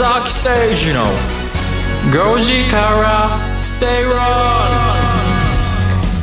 [0.00, 0.56] 吉崎誠
[0.86, 1.04] 二の
[2.10, 4.18] 5時から正論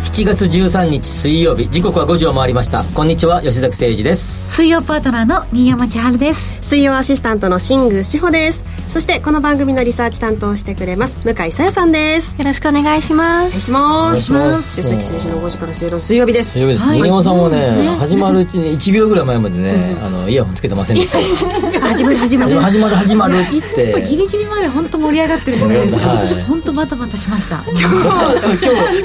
[0.04, 2.84] 7月13日水曜日時刻は5時を回りました。
[2.96, 4.56] こんにちは吉崎誠二です。
[4.56, 6.68] 水曜パートナーの新山千春です。
[6.68, 12.36] 水曜アシスタントの新宮志保ですそしてこの番組のリサーチ担当してくれます向井さやさんです。
[12.38, 13.48] よろしくお願いします。
[13.48, 13.84] お願いします。
[14.00, 14.76] お願いします。
[14.78, 16.52] 出席選手の5時から正論水曜日です。
[16.52, 21.20] 水曜日です、は山さんもね、始まるうちに1秒ぐらい前までね、あのイヤホンつけてませんでした。
[21.88, 22.60] 始まる始まる。
[22.60, 26.44] 始まる始まるっいつっギリギリまで本当盛り上がってるじゃないですか、はい。
[26.44, 27.64] 本当バタバタしました。
[27.68, 27.86] 今日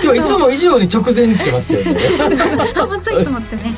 [0.02, 2.00] 今日いつも以上に直前につけましたよね
[2.76, 3.74] あまずいと思ってね。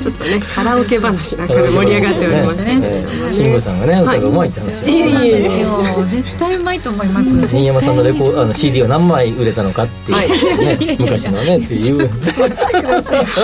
[0.00, 2.76] ちょっとねカラオケ話なんかで盛り上がっておりましたね。
[2.78, 3.06] ね。
[3.30, 5.82] 慎吾さんがね歌がうまいって話えいえですよ。
[6.06, 7.48] 絶対うまいと思います。
[7.48, 12.08] 新山さんのレコあの CD は何枚売れたのかっていう、ね昔のねっていう。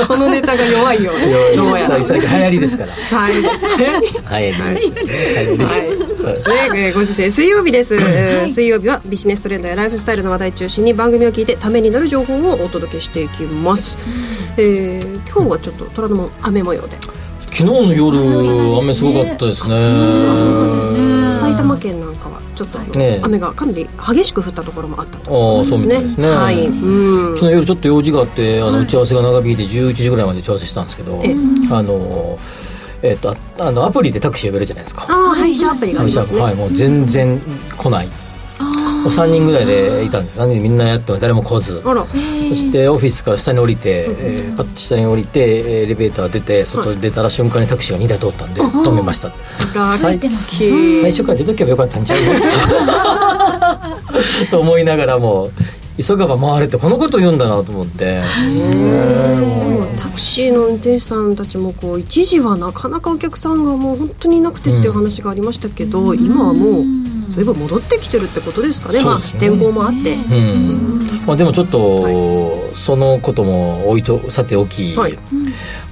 [0.07, 1.13] このネタが弱いよ
[1.57, 2.05] どうやら。
[2.05, 2.93] 最近流行りですから。
[2.93, 3.35] はい。
[3.35, 6.55] 流行りです流行りですそうですね、
[6.87, 13.99] えーご時世水曜日です、えー水曜日はビジネストレンドやライフスタイルの話題中心に番組を聞いてためになる情報をお届けしていきます、
[14.57, 16.97] えー今日はちょっと虎ノ門雨模様で。
[17.51, 18.19] 昨日の夜
[18.81, 23.21] 雨すごかったですね埼玉県なんかはちょっとねえ。
[23.23, 26.29] 雨がかなり激しく降ったところもあったとああそうみたいですね。
[26.29, 27.35] はい、うん。
[27.37, 31.35] 昨日夜ちょっと用事があってあの打ち合わせが長引いて11時ぐらいまで打ち合わせしたんですけどええ。
[31.71, 32.39] あの
[33.03, 35.07] えっとああのアプリでタクシー呼べるじゃないですか。
[35.09, 37.41] ああ配車アプリがありますね、はいもう全然
[37.77, 38.07] 来ない。
[38.07, 38.13] も
[39.09, 40.39] う3人ぐらいでいたんです。
[40.39, 41.83] 3人みんなやっても誰も来ず。
[41.85, 42.07] あら。
[42.07, 42.17] そ
[42.55, 49.29] してオフィスから下に降りて、えーパッと下に降りてえーエレベーター出て外に出たら瞬間にタクシーが2台通ったんで止めました。
[49.75, 52.19] ラ最最初から出とけばよかったんちゃう
[54.51, 55.51] と思いながらも
[55.99, 58.21] 急がば回れってこのことを言うんだなと思って。
[60.01, 66.85] タクシーの運転手さんたちもこう一時はなかなかお客さんがもう本当にいなくてっていう話がありましたけど、今はもう
[67.31, 69.03] そういえば戻ってきてるってことですかね。
[69.03, 71.09] まあ天候もあって、うん。
[71.27, 75.19] まあ、でもちょっと、そのことも置いとさておき、はい。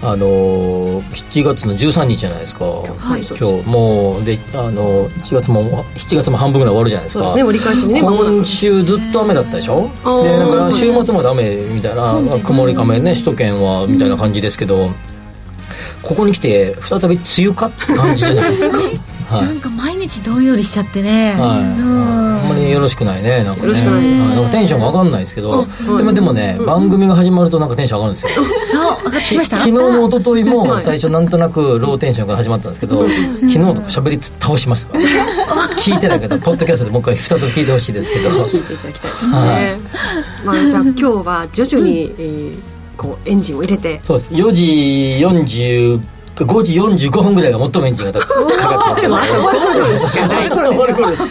[0.02, 3.22] あの7月の13日じゃないですか、はい。
[3.22, 7.34] 今日もうであの7月も7月も半分ぐらい終わるじゃないですか。
[7.34, 7.42] ね。
[7.42, 9.88] 折り返しにね今週ずっと雨だったでしょ？
[10.22, 14.90] でだから週末まで雨みたいな、曇り仮面ね首都圏はみたいな感じですけど、
[16.02, 18.78] ここに来て再び梅雨かって感じじゃないですか
[19.32, 19.46] はい。
[19.46, 22.42] なんか毎日どんよりしちゃってね、はい、うん。
[22.42, 23.62] あんまりよろしくないねなんかね。
[23.62, 24.52] よろしくないです。
[24.52, 25.96] テンションが上がんないですけど、はい。
[25.96, 28.44] でもでもね、番組が始まるとなんかテンション上がるんですよ。
[28.74, 29.56] あ上がってきました？
[29.58, 30.82] 昨日も一昨日もはい。
[30.82, 35.04] 最初なんとなくローテンションから始まったんですけど、昨日とか喋り倒しましたから。
[35.76, 38.30] 聞いてないけどポッドキャストでもう一回再び聞いてほしいですけど。
[38.44, 40.46] 聞いていただきたいですね、はい。
[40.46, 43.98] まあ、じゃあ今日は徐々に、えーこうエンジンを入れて。
[44.02, 44.30] そうです。
[44.30, 44.64] 4時
[45.26, 46.00] 40
[46.34, 49.42] 5時45分ぐらいが最もエンジンがかかってます5
[49.74, 51.24] 分しかないこれこれこれと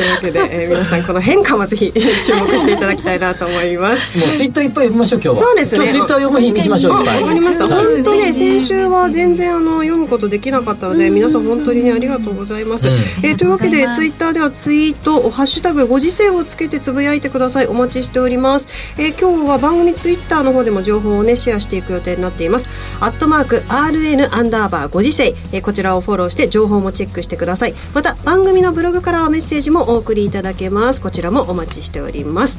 [0.00, 18.68] いうわけで、えー皆さんこの変化もぜひ注目していただきたいなと思いますもうツイッターいっぱい読みましょう今日はそうですね今日ツイッター読む日にしましょういっぱいわかりました、本当ね先週は全然あの読むことできなかったので、皆さん本当にねありがとうございます、うんえーというわけでツイッターではツイート「ハッシュタグご時世」をつけてつぶやいてくださいお待ちしております、
[18.98, 22.68] えー今日は番組ツイッターの方でも情報をねシェアしていく予定になっています
[23.00, 27.74] アットマーク RN アンダーバーご時世、えこちらをフォローして情報もチェックしてください。
[27.94, 31.00] また番組のブログからはメッセージもお送りいただけます。
[31.00, 32.58] こちらもお待ちしております。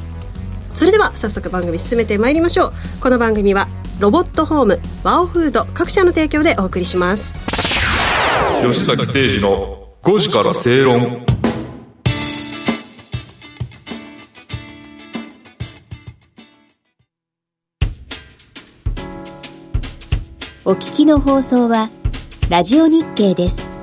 [0.74, 2.72] それでは早速番組進めてまいりましょう。
[3.00, 3.68] この番組は
[3.98, 7.34] ロボットホームワオフード各社の提供でお送りします。
[8.62, 11.27] 吉崎誠二の5時から正論。
[20.68, 21.88] お聞きの放送は
[22.50, 23.77] ラジオ日経です。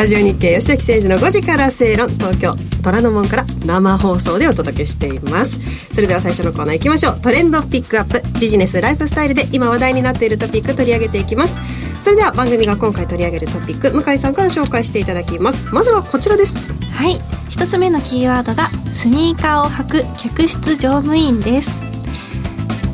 [0.00, 5.60] ラジオ日経吉崎誠二の5時から正論東京虎ノ門から生放送でお届けしています。
[5.92, 7.20] それでは最初のコーナー行きましょう。
[7.20, 8.40] トレンドピックアップ。
[8.40, 11.54] ビジネスライフスタイルで今話題になっているトピック取り上げていきます。
[12.02, 15.66] それでは番組が今回取り上げるトピック向井さんから紹介していただきます。
[15.70, 16.72] まずはこちらです。
[16.94, 17.20] はい。
[17.50, 21.84] 一つ目のキーワードがスニーカーを履く客室乗務員です。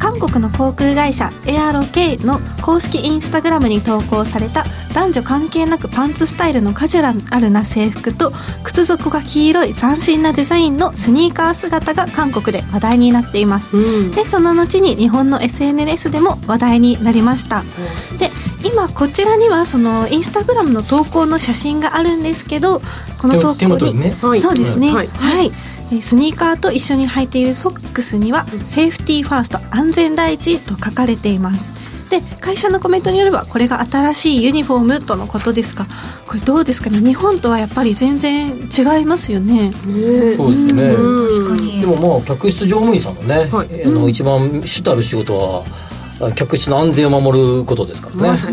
[0.01, 4.65] 韓国の航空会社エアロ K の公式インスタグラムに投稿された
[4.97, 8.33] 男女関係なくパンツスタイルのカジュアルな制服と
[8.65, 14.11] 靴底が黄色い斬新なデザインのスニーカー姿が韓国で話題になっています、うん。
[14.13, 17.63] でその後に日本の SNS でも話題になりました、
[18.19, 18.31] で
[18.65, 22.81] 今こちらにはそのインスタグラムの投稿の写真があるんですけど
[23.19, 24.17] この投手稿に、ね。
[24.23, 24.41] はい。
[24.41, 25.49] そうですね、ははい。
[25.49, 25.53] い、
[25.91, 31.75] でスニーカーと一緒に履いているソックスには「セーフティーファースト安全第一」と書かれています
[32.09, 35.87] で会社のコメントによればこれが新しいユニフォームとのことですが
[36.27, 37.01] これどうですかね？
[37.01, 39.73] 日本とはやっぱり全然違いますよね。
[39.73, 41.47] そうですね、うん。
[41.47, 41.81] 確かに。
[41.81, 43.85] でもまあ客室乗務員さんのね、はい。
[43.85, 45.65] あの一番主たる仕事は
[46.21, 48.47] あ客室の安全を守ることですからね、まそ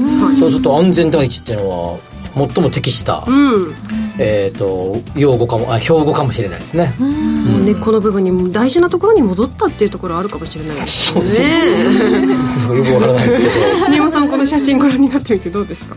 [0.47, 1.99] うすると安全第一っていうのは
[2.35, 3.73] 最も適した、うん
[4.19, 7.65] えー、と用語かもあ標語かもしれないですね、うん。
[7.65, 11.47] 根っこの部分に大事なところに戻ったっていうところあるかもしれないですそうですね。
[11.47, 13.53] ね そうよくわからないですけど。
[13.85, 15.95] 新山さんこの写真ご覧になってみてどうですか？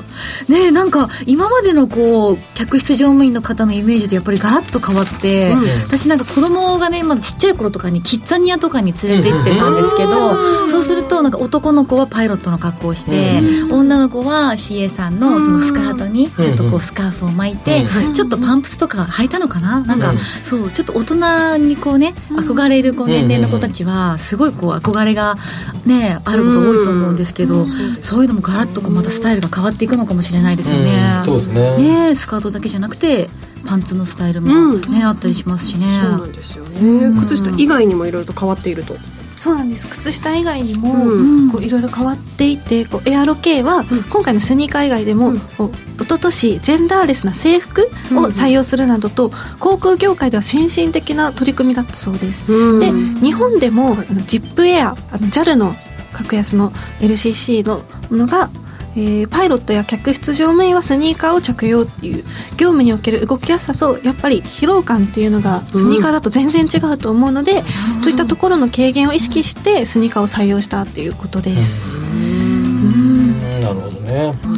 [0.48, 5.66] ねえなんか今までのこう客室乗務員の方のイメージとやっぱりガラッと変わって、うん。
[5.86, 10.34] 私なんか子供がねまだちっちゃい頃とかにキッザニアとかに連れて行ってたんですけど、
[10.70, 13.40] そうするとなんか男の子はパイロットの格好をして、
[13.70, 17.84] 女の子は CA さんのそのスカートにちょっとこうスカーフを巻いて、
[18.14, 19.80] ちょっとパンプスとか履いたのかな？
[19.80, 25.36] なんか、うんそうちょっと大人にこうね憧れるこう年齢の子たちはすごいこう憧れが
[25.84, 27.66] ねあることが多いと思うんですけど、
[28.02, 32.08] そういうのもガラッとこうまたスタイルが変わっていくのかもしれないですよね、うんそうですね。
[32.08, 33.28] ねスカートだけじゃなくて
[33.66, 36.00] パンツのスタイルもね、あったりしますしね。
[36.02, 37.20] そうなんですよね。
[37.20, 38.96] 靴下以外にもいろいろと変わっていると
[39.46, 39.86] そうなんです。
[39.86, 41.52] 靴下以外にも、うん。
[41.52, 45.38] こういろいろ変わっていてこうエアロ系は、今回のスニーカー以外でも、うん。
[45.38, 45.68] こう
[46.02, 53.20] 一昨年ジェンダーレスな制服を採用するなどと、航空業界では先進的な取り組みだったそうです、うん。
[53.20, 55.76] で日本でも、あのジップエアあの JAL の
[56.12, 58.50] 格安の LCC のものが
[58.96, 62.24] えーパイロットや客室乗務員はスニーカーを着用っていう
[62.56, 67.62] 業務における動きやすさとやっぱり疲労感っていうのがスニーカーだと全然違うと思うので、
[68.00, 73.40] そういったところの軽減を意識してスニーカーを採用したっていうことです、うん。
[73.60, 74.32] なるほどね。
[74.42, 74.50] ま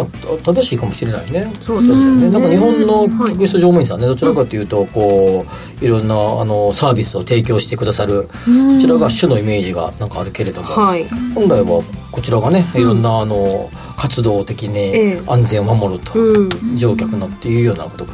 [0.00, 1.52] あ、た正しいかもしれないね。
[1.60, 2.30] そうですよね。
[2.30, 3.32] なんか日本のはい。
[3.32, 5.46] 客室乗務員さんねどちらかというとこ
[5.80, 8.30] ういろんなあのサービスを提供してくださるこ
[8.80, 11.06] ちらが主のイメージがなんかあるけれども、はい。
[11.34, 15.22] 本来はこちらがねいろんなあの活動的えにえ。
[15.26, 16.78] 安全を守ると、うん。
[16.78, 18.12] 乗客のっていうようなことが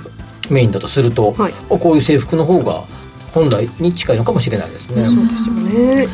[0.51, 1.53] メインだとすると、はい。
[1.69, 2.83] こういう制服の方が
[3.33, 5.07] 本来に近いのかもしれないですね。
[5.07, 6.09] そうですよね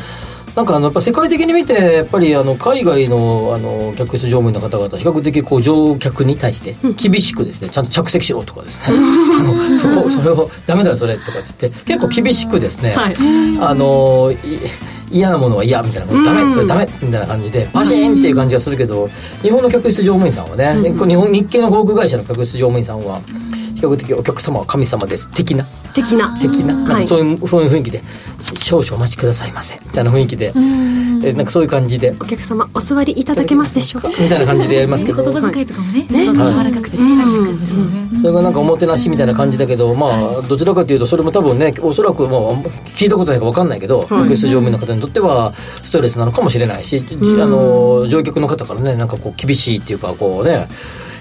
[0.55, 8.97] なんかあのやっぱ世界的に見てやっぱりあの海外のあの客室乗務員の方々比較的こう乗客に対して厳しくですねちゃんと着席しろとかですね。
[9.39, 13.15] あのそこそれをダメだよそれとかっつって結構厳しくですね、はい。
[13.61, 14.37] あのい
[15.11, 19.07] 嫌なものは嫌みたいなことダメそれダメみたいな感じでパシーンっていう感じがするけど
[19.41, 23.21] 日本の客室乗務員さんはね、日本日系の航空会社の客室乗務員さんは
[23.81, 25.27] 比較的お客様は神様です。
[25.29, 25.65] 的な。
[25.93, 26.37] 的な。
[26.39, 26.73] 的な。
[26.73, 27.03] なんはい。
[27.03, 28.03] かそういう,、そういう雰囲気で
[28.41, 29.79] し少々お待ちくださいませ。
[29.83, 30.53] みたいな雰囲気で、
[31.23, 32.13] えなんかそういう感じで。
[32.19, 34.09] お客様お座りいただけますでしょうか？
[34.09, 35.23] みたいな感じでやりますけど。
[35.23, 36.25] 言葉遣いとかもねね。
[36.25, 38.01] すごく柔らかくてね確かにですよね。
[38.21, 50.67] それがなんかおもてなしみたいな感じだけどまあどちらかというとそれも多分ねおそらくもう聞いたことないか分かんないけど客室乗務員の方にとってはストレスなのかもしれないし、じあの乗客の方からねなんかこう厳しいっていうかこうね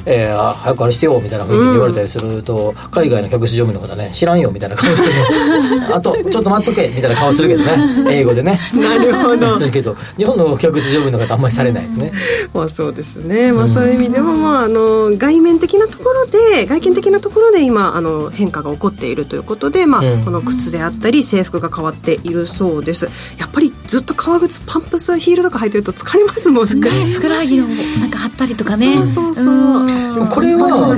[0.07, 5.95] えー、あ早くあれしてよみたいな雰囲気に言われたりすると、海外の客室乗務員の方ね知らんよみたいな顔してる。
[5.95, 8.05] あとちょっと待っとけみたいな顔するけどね。
[8.09, 8.61] 英語でね。
[8.75, 9.55] なるほど。
[9.59, 12.13] するけど日本の客室乗務員の方あんまりされないよね。
[12.55, 20.25] まあそうですね、まあ、そういう意味でも、まあ、あの外面的なところで外見的なところで今あの変化が起こっているということで、まあうん。
[20.25, 23.09] この靴であったり制服が変わっているそうです。
[23.39, 26.75] やっぱりずっと革靴パンプスヒールとか履いてると疲れますもんね。
[26.91, 27.13] ね。
[27.13, 28.97] ふくらはぎをなんか張ったりとかね。
[28.97, 29.90] そうそうそうん
[30.31, 30.97] これは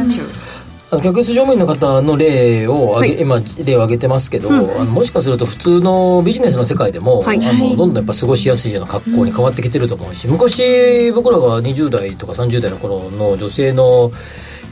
[1.00, 3.22] 客室乗務員の方の例を挙げ、はい。
[3.22, 4.56] 今例を挙げてますけど、うん。
[4.78, 7.38] あのもしかすると普通のビジネスの世界でも、はい。
[7.42, 14.12] あのどんどんやっぱ過ごしやすいような格好に変わってきてると思うし昔僕らが20代とか30代の頃の女性の、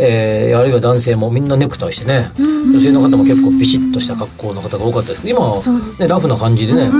[0.01, 5.63] えーあるいは男性もみんなネクタイしてね、女性の方も結構ビシッとした格好の方が多かったですけど今は、
[5.99, 6.91] ね、ラフな感じでね、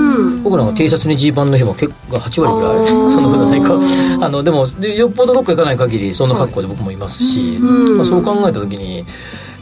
[0.43, 4.25] 僕なんか T シャツにジーパンの日も結構8割ぐらいそんなことないか。
[4.25, 9.05] あのでもでよっぽどどっか行かない限りそんな格好で僕もいますし、まあ、そう考えた時に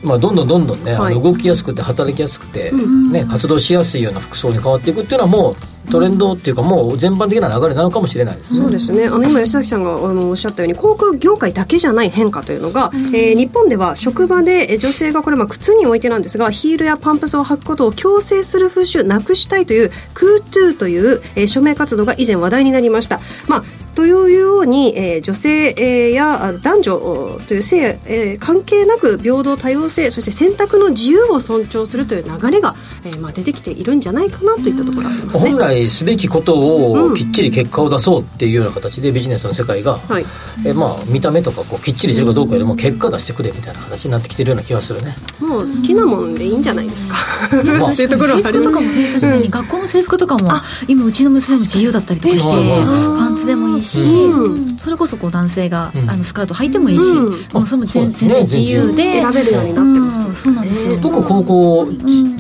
[0.02, 1.14] まあ、どんどんどんどんね、はい。
[1.14, 2.72] あの動きやすくて働きやすくて、
[3.12, 5.56] ね、活動しやすいような服装に変わっていくっていうのはもう
[5.90, 8.60] トレンドっていうかもう全般的な流れなのかもしれないですね。
[8.60, 23.20] そうですねあの今吉崎さんがあのおっしゃったように航空業界だけじゃない変化というのが、えー日本では職場でえー女性がこれまあ靴においてなんですがヒールやパンプスを履くことを強制する風習なくしたいというクートゥーという、えー署名活動が以前話題になりました。
[23.48, 23.64] まあ
[23.96, 35.50] というように、えー女性、えーやあ男女おという性、えー関係なく平等多様性そして選択の自由を尊重するという流れが、えーまあ、出てきているんじゃないかなといったところがありますね。
[35.52, 40.26] 本来すべきことをきっちり結果を出そうっていうような形でビジネスの世界が、はい。
[40.66, 45.16] えまあ、見た目とかこうきっちりするかどうかよりも結果出してくれみたいな形になってきてるような気がするね。
[45.40, 47.16] もう好きなもんでいいんじゃないですか。
[47.80, 47.92] まあ。
[47.92, 50.52] っていうところはあります制服とかもね確かに学校の制服とかも
[50.88, 54.78] 今うちの娘も自由だったりとかしてうんパンツでもいいしうん。
[54.78, 56.10] それこそこう男性がうん。
[56.10, 57.46] あのスカート履いてもいいしうん。
[57.54, 58.30] もうそれも全そうですね。
[58.30, 60.24] 全然自由で選べるようになってます。
[60.24, 60.98] ようんそうなんですよ。
[60.98, 61.88] どこ高校、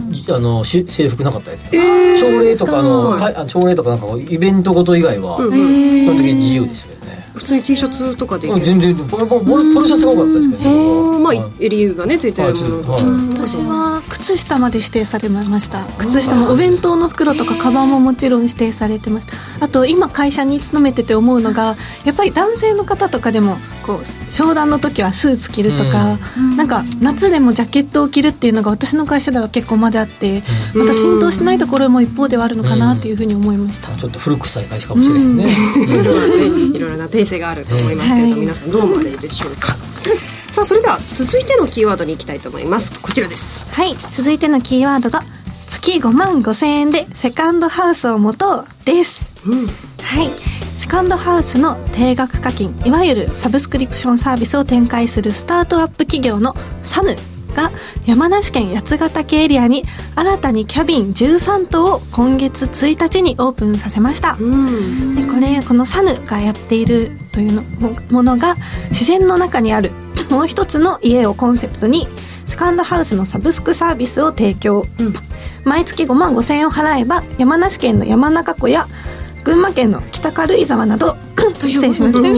[0.09, 1.81] じあのし制服なかったですよ、
[2.17, 6.98] 朝礼とかあの、朝礼とかなんかイベントごと以外は、うんへー基本的に自由でしたけ
[7.39, 8.61] 普通に T シャツとかでいける。
[8.61, 9.07] うん全然。
[9.07, 11.39] ポロポロポシャツが多かったですけどね、まはい。
[11.39, 12.83] あ襟がねついてるもの。
[12.83, 13.03] とはい。
[13.33, 15.85] 私は靴下まで指定されました。
[15.97, 19.33] 靴下もお弁当の袋とかカバンももちろん指定されてました。
[19.61, 26.17] あと今会社に勤めてて思うのがやっぱり男性の方とかでもこう商談の時はスーツ着るとか、
[26.57, 30.43] なんか夏でもジャケットを着るっていうのが私の会社では結構まであって
[30.75, 35.55] また浸透しないところも一方ではあるのかなというふうに思いました、ちょっと古臭い会社かもしれんね、
[35.87, 36.35] いろいろなね
[36.77, 39.75] いろいろな訂正があると思いますけれども、はい皆さんどう思われるでしょうか。
[40.51, 42.91] さあそれでは続いてのキーワードに行きたいと思います。
[42.99, 43.65] こちらです。
[43.71, 43.95] はい。
[44.11, 45.23] 続いてのキーワードが
[45.67, 49.29] 月5万5千円でセカンドハウスを持とうです。
[49.45, 49.67] うん。
[49.67, 50.29] はい。
[50.75, 57.15] セカンドハウスの定額課金いわゆるサブスクリプションサービスを展開するスタートアップ企業のサヌ
[57.53, 57.71] が
[58.05, 59.83] 山梨県八ヶ岳エリアに
[60.15, 64.37] 新たにキャビン13棟を今月1日にオープンさせました。
[64.39, 65.15] うん。
[65.15, 68.55] でこれこのサヌがやっているというのもものが
[68.89, 69.91] 自然の中にある
[70.29, 72.07] もう一つの家をコンセプトに
[72.45, 74.87] セカンドハウスのサブスクサービスを提供、
[75.63, 78.87] 毎月5万5千円を払えば山梨県の山中湖や
[79.43, 81.15] 群馬県の北軽井沢など
[81.61, 82.19] 失礼します。
[82.19, 82.35] めっ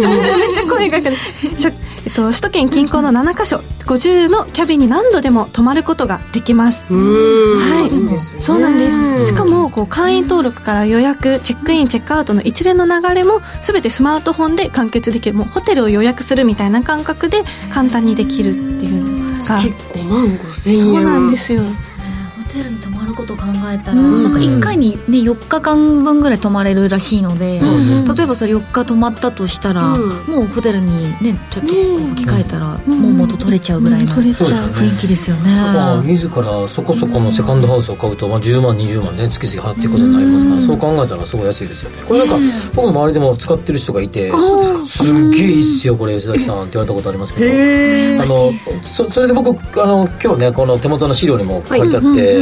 [0.54, 1.16] ちゃ声がかかる
[2.06, 6.86] えっと、首都圏近郊の7カ所50のキャビンに何度でも泊まることができます。
[6.90, 7.60] うん。
[7.60, 9.28] はい、そうなんです。
[9.28, 15.36] しかもこう会員登録から予約チェックインチェックアウトの一連の流れも全てスマートフォンで完結できる。
[15.36, 19.60] もうホテルを予約するみたいな感覚で簡単にできるっていうのが。
[19.60, 20.80] 月5万5千円。
[20.80, 21.64] そうなんですよ。
[21.64, 24.24] ホテルに泊まることを考えたら、うん。
[24.24, 30.10] なんか1回に、ね、4日間分ぐらい泊まれるらしいので、うん例えばそれ4日泊まったとしたら、うん。
[30.28, 33.02] もうホテルにねちょっと置き換えたら、うん。
[33.02, 42.04] もう元取れちゃうぐらいの雰囲気ですよね、まあ、自らそこそこのセカンドハウスを買うと、まあ、10万20万ね月々払っていくことになりますから、そう考えたらすごい安いですよね。
[42.08, 42.36] これなんか、
[42.74, 44.32] 僕の周りでも使ってる人がいて
[44.86, 47.46] 「すっげえいいっすよこれ吉崎さん」って言われたことありますけど。
[47.48, 48.54] へあの
[48.84, 49.50] そそれで僕
[49.82, 52.42] あの今日ねこの手元の資料にも書いてあって、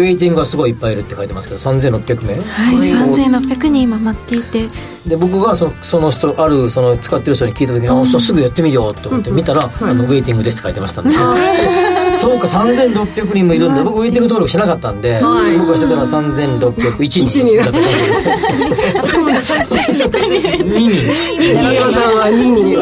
[0.00, 4.68] ウェイティングがすごいいっぱいいるって書いてますけど3600名、はい、3600人今待っていて。
[5.06, 11.16] で僕がそのその人あるその使ってる人に聞いた時に「あそうすぐやってみよう」と思って見たら、あのウェイティングですって書いてましたんで、
[12.16, 15.58] そうか3600人もいるんで僕ウェイティング登録しなかったんで、はい。
[15.58, 17.56] 僕がしてたら3601人。
[17.56, 17.72] だった。
[17.72, 20.08] と思うんです2
[20.76, 20.90] 人。
[21.40, 22.76] 新山さんは2に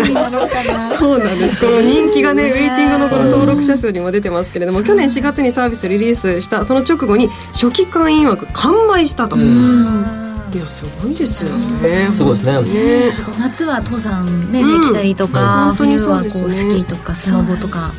[0.99, 2.11] そうなんですこの人。
[2.12, 9.37] 気がねウェイティングのこの登録者数にも出てますけれども去年4月にサービスリリースしたその直後に初期会員枠完売したと、
[10.52, 12.09] いやすごいですよね。
[12.14, 13.35] すごいですね。
[13.38, 14.81] 夏は登山ね、うん。
[14.81, 17.93] できたりとか、冬はこうスキーとかスノボとか、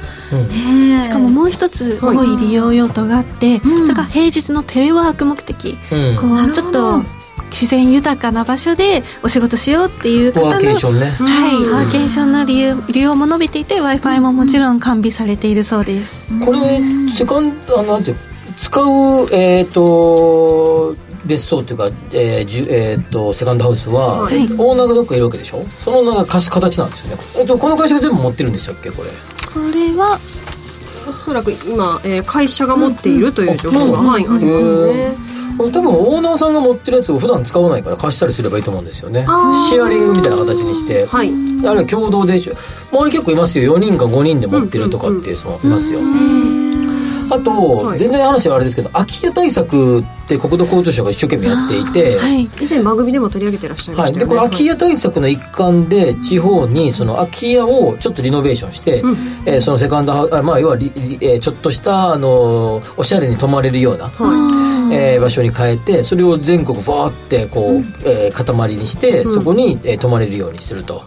[1.03, 3.85] しかももう一つ多い利用用途があって、うん。
[3.85, 6.15] それが平日のテレワーク目的、うん。
[6.17, 7.03] こうちょっと
[7.49, 11.05] 自然豊かな場所でお仕事しようっていう方のワーケーションね。
[11.09, 16.79] はい、ワーケーションの利用利用も伸びていて w i f i ももちろん完備されているそうです、これ
[17.09, 18.17] セカンドあなんていう
[18.57, 20.95] 使うえっ、と
[21.25, 24.43] 別荘っていうか、えーえー、とセカンドハウスは、はい。
[24.57, 25.63] オーナーがどっかいるわけでしょ？
[25.79, 29.09] そのオーナーが貸す形なんですよね、えっとこの会社が全部持ってるんでしたっけこれ。
[29.53, 30.19] これは
[31.07, 35.15] おそらく今、えー会社が持っているという情報が、ありますね。
[35.59, 39.25] 多分オーナーさんが持ってるやつを普段使わないから貸したりすればいいと思うんですよね。
[39.69, 41.27] シェアリングみたいな形にして、はい。
[41.27, 41.31] あ
[41.73, 42.49] るいは共同で周
[43.03, 43.75] り結構いますよ。
[43.75, 45.99] 4人か5人で持ってるとかっていう人もいますよ、
[47.29, 47.97] あと、い。
[47.97, 52.43] 全然話はあれですけど空き家対策って国土交通省が一生懸命やっていて、はい。
[52.43, 59.03] 以前番組でも取り上げてらっしゃいまはい、したよね、でこれ空き家対策の一環で地方にその空き家をちょっとリノベーションして、
[59.45, 64.11] えーそのセカンドハウあまあ要はリ、リえーちょっとしたあのおしゃれに泊まれるような、
[64.91, 71.03] えー場所に変えてそれを全国ファーってこう、えー塊にして、そこに、えー泊まれるようにすると、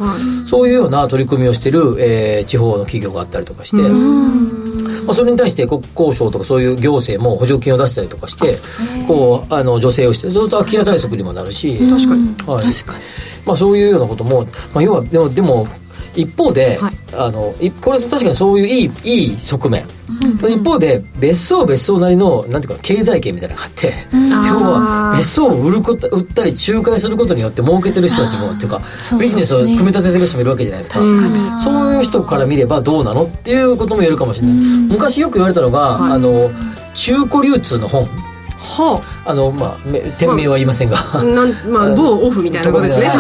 [0.47, 3.77] そういうような取り組みをしてる、えー地方の企業があったりとかして、
[5.05, 8.59] まあ、それに対して国交省とかそういう行政も補助金を出したりとかして
[9.07, 11.79] こうあの助成をしてそうすると空き家対策にもなるし。
[11.89, 13.05] 確かに、はい、確かに。
[13.45, 15.67] まあ、そういうようなことも、まあ、要はでもでも
[16.15, 16.95] 一方で、はい。
[17.15, 19.85] あのいこれ確かにそういういいいい側面、
[20.49, 24.19] 一方で別荘別荘なりのなんていうか経済圏みたいなのがあって、要
[24.73, 28.81] は別荘を売ること売ったり仲介することによって儲けてる人たちもっていうか
[29.21, 31.03] ビジネスを組み立ててる人もいるわけじゃないですか。
[31.63, 36.51] そういう人から見ればどうなのっていうことも言えるかもしれない、昔よく言われたのが、あの
[36.95, 38.09] 中古流通の本
[38.63, 39.35] はあ。
[39.35, 43.11] のまあめ店名は言いませんが、あなんまあ某オフみたいなことですね。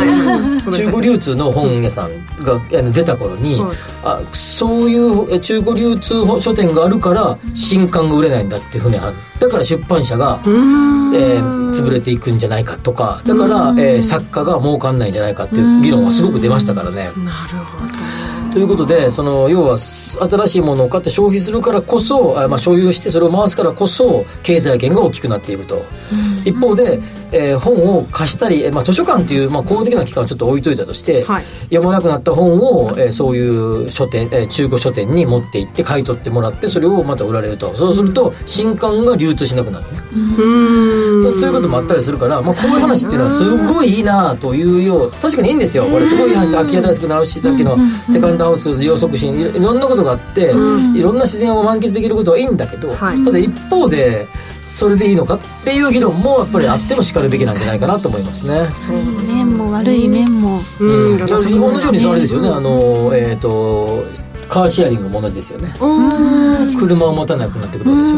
[0.73, 2.11] 中古流通の本屋さん
[2.43, 3.77] が出た頃に、はい。
[4.05, 13.23] あそういうえ中古流通書店があるから新刊が売れないんだっていうふうにあだから出版社が、えー潰れていくんじゃないかとか。
[13.27, 17.05] だから、えー作家が儲かんないんじゃないかっていう議論はすごく出ましたからね。
[17.05, 18.22] なるほど
[18.53, 25.83] ということでその要は新しいものを買って消費するからこそあ、まあ、所有してそれを回すからこそ経済圏が大きくなっていくと、
[26.45, 27.01] 一方で、
[27.33, 31.45] えー本を貸したり、えーまあ、図書館っていう、まあ、公的な機関をちょっと置いといたとして、はい。
[31.65, 37.75] 読まなくなった本を、えーそういう書店、えー中古書店に持って行って買い取ってもらってそれをまた売られると。
[37.75, 39.85] そうすると新刊が流通しなくなる、
[41.23, 45.85] とということもあったりするから、まあ、こういう話っていうのはすごいいいなというよう確かにいいんですよ。
[45.85, 47.77] これすごい話で空き家大好きになるしさっきの
[48.13, 50.53] セカンドハウス養殖心いろいろんなことがあって、
[50.95, 53.25] いろんな自然を満喫できることはいいんだけど、はい。
[53.25, 54.27] ただ一方で
[54.83, 58.69] それでいいのかっていう議論もやっぱりあってもしかるべきなんじゃないかなと思いますね。
[58.75, 60.61] そうです面も悪い面も。
[60.81, 61.19] うん。
[61.19, 62.49] 同じようにあれですよね。
[62.49, 64.05] あのえっ、と
[64.49, 65.73] カーシェアリングも同じですよね。
[66.81, 68.17] 車を持たなくなってくるでしょ。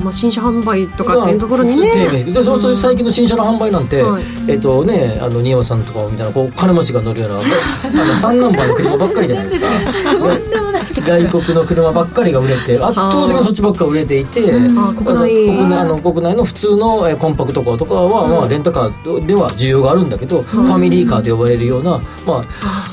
[0.00, 2.08] まあ新車販売とかっていうところにね。
[2.24, 4.24] でそうすると最近の新車の販売なんて、はい。
[4.48, 9.66] えっ、とねあの新山さんとかみたいなこう金持ちが乗るようなあの 三ナンバーの車ばっかりじゃないですか
[11.00, 15.34] 外国の車ばっかりが売れて 圧倒的にそっちばっか売れていてあ国内。
[15.34, 22.44] 国内あの国内の普通のえーコンパクトカーとかは、まあ、レンタカーでは需要があるんだけど、ファミリーカーと呼ばれるような、ま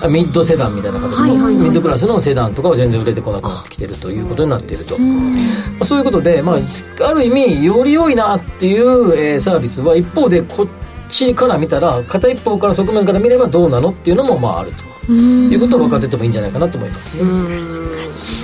[0.02, 5.06] あ、ミッドセダンみたいな形の、ミッドクラスのセダンとかは全然売れてこなくなってきてるということになっていると、ま
[5.82, 10.68] あ、そういうことで、まあ、ある意味より良いなっていう、えーサービスは一方でこっ
[11.10, 17.24] ちから見たら片一方から側面から見ればどうなのっていうのもまああるということを分かっててもいいんじゃないかなと思いますね。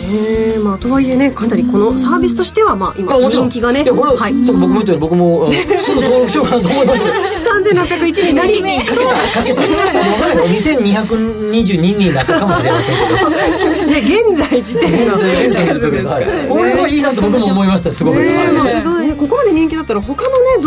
[0.07, 0.57] ね。
[0.59, 3.83] まあとはいえねかなりこのサービスとしてはまあ今人気がね。
[3.83, 7.23] いやこれは、はい僕も言ったように僕もすぐ登録しようかなと思いましたけど
[7.57, 9.05] 3601になりかけた
[9.39, 9.61] かけた。
[9.61, 12.95] 分からない2222人になったかもしれません
[13.73, 13.99] けどね。
[13.99, 15.23] 現在時点のこ
[16.63, 17.91] れはいいなと僕も思いました。
[17.91, 18.17] すごい。
[18.17, 20.61] ねここまで人気だったら他のね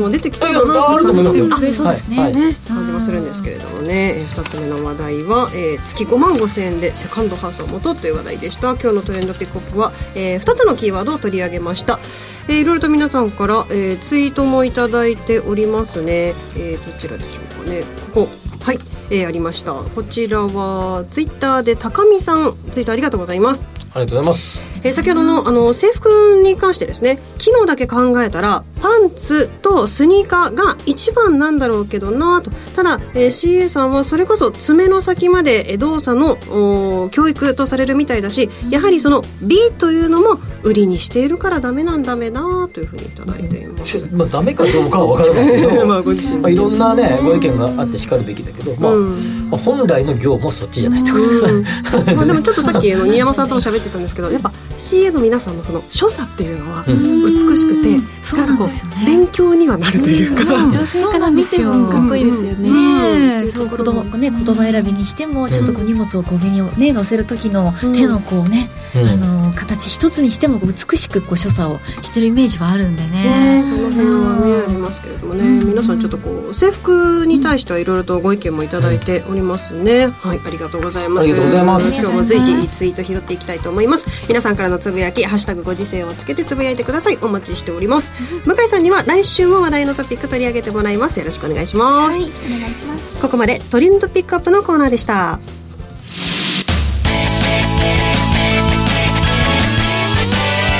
[0.00, 1.48] スも出てきそうだなあると思いますよ。
[1.48, 2.18] 増えそうですね。
[2.18, 2.32] はい。
[2.32, 2.42] はい。
[2.42, 8.70] ね、感じはするんですけれどもね、えー、2つ目の話題は、えー月5万5千円でセカンドハウスを持とうという話題でした。
[8.72, 12.00] 今日のトレンドピックアップは、え2つのキーワードを取り上げました、
[12.48, 17.82] えーいろいろと皆さんから、えーツイートもいただいておりますね、えーどちらでしょうかね。
[18.12, 18.28] ここ。
[18.62, 18.78] はい、
[19.10, 19.72] えーありました。
[19.72, 22.54] こちらはツイッターで高見さん。
[22.70, 23.64] ツイートありがとうございます。
[23.92, 32.50] ありがとうございますえー先ほどのあの制服に関してですね機能だけ考えたらパンツとスニーカーが一番なんだろうけどなと。
[32.74, 44.06] ただ、えー CA さんはそれこそ爪の先までえー動作の教育とされるみたいだしやはりその B というのも売りにしているからダメなんだめなというふうにいただいています。
[44.12, 49.48] まあダメかどうかは分からないけど まあご自身まあ、いろんなねご意見があってしかるべきだけど、まあうん。
[49.50, 51.64] まあ本来の業もそっちじゃないってことですね、
[52.14, 57.20] まあでもちょっとさっき新山さんとも喋ってたんですけどやっぱ CA の皆さんのその所作っていうのはうん。
[57.20, 58.94] 美しくて、そうなんですよね。
[58.94, 63.46] かこう勉強にはなるというか、女性から見てもかっこいいですよね。
[63.48, 69.08] そう子供ね言葉選びにしてもちょっとこう荷物をこう上にね乗せる時の手のこうね、うん。
[69.08, 73.60] あの形一つにしても美しくこう所作をしてるイメージはあるんでね。
[73.60, 73.64] ね。
[73.64, 80.40] その辺はねありますけれどもね、皆さんちょっとこう制服に対してはいろいろとご意見もいただいておりますね、はい。
[80.44, 81.24] ありがとうございます。
[81.24, 82.00] ありがとうございます。
[82.00, 84.06] 今日も随時ツイート拾っていきたいと思います。
[84.28, 87.18] 皆さんからのつぶやき「ハッシュタグご時世」をつけてつぶやいてください。
[87.20, 88.14] お待ちしております。
[88.44, 91.18] 向井さんには来週も話題のトピック取り上げてもらいます。
[91.18, 93.18] よろしくお願いします、はいお願いします。
[93.20, 95.38] ここまでトレンドピックアップのコーナーでした。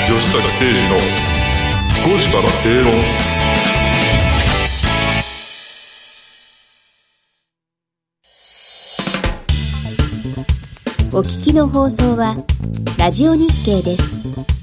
[0.07, 0.97] 吉坂誠二の
[2.03, 3.30] 5時から正論
[11.13, 12.37] お聞きの放送は
[12.97, 14.60] ラジオ日経です。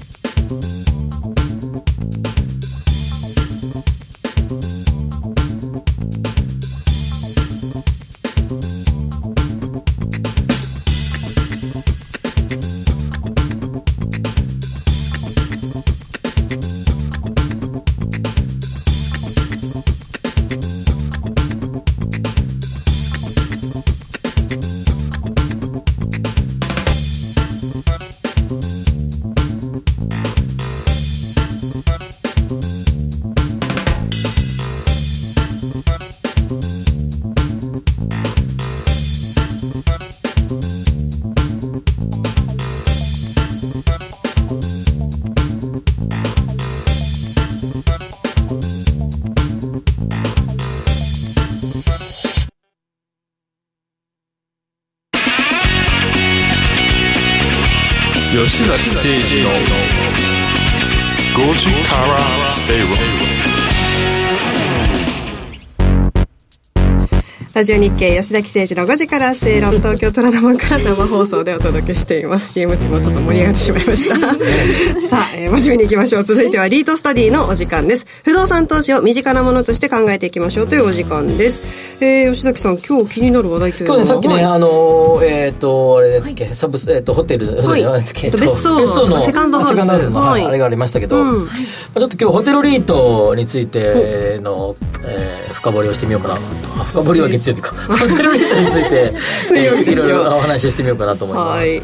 [67.55, 72.53] ラジオ日経吉崎誠二の5時から正論東京虎ノ門から生放送でお届けしています。
[72.53, 74.15] CM 中もちょっと盛り上がってしまいました。
[75.07, 76.23] さあ、えー、真面目にいきましょう。
[76.23, 78.05] 続いてはリートスタディのお時間です。
[78.23, 81.63] 不動産投資を身近なものとして考えていきましょうというお時間です、
[82.01, 84.03] えー、吉崎さん今日気になる話題というのは？
[84.03, 84.43] 今日ね、さっきね、はい。
[84.43, 87.81] あのー、えっ、と、あれだっけ、サブス、えっ、と、ホテル、はい。
[87.81, 89.81] なんだっけえっと別荘のセカンドハウス。
[89.81, 90.43] セカンドハウスの、はい。
[90.45, 91.45] あれがありましたけど、うん。
[91.45, 91.51] ま
[91.95, 96.41] あちょっと今日ホテルリートについての、えー深掘りをしてみようかなと。
[96.79, 97.75] あ深掘りは月曜日か。
[97.75, 99.13] ホテルリートについて、
[99.59, 101.57] いろいろお話をしてみようかなと思います。
[101.57, 101.81] はい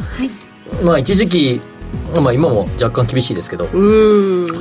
[0.82, 1.60] まあ、一時期、
[2.14, 3.70] まあ今も若干厳しいですけど、ホ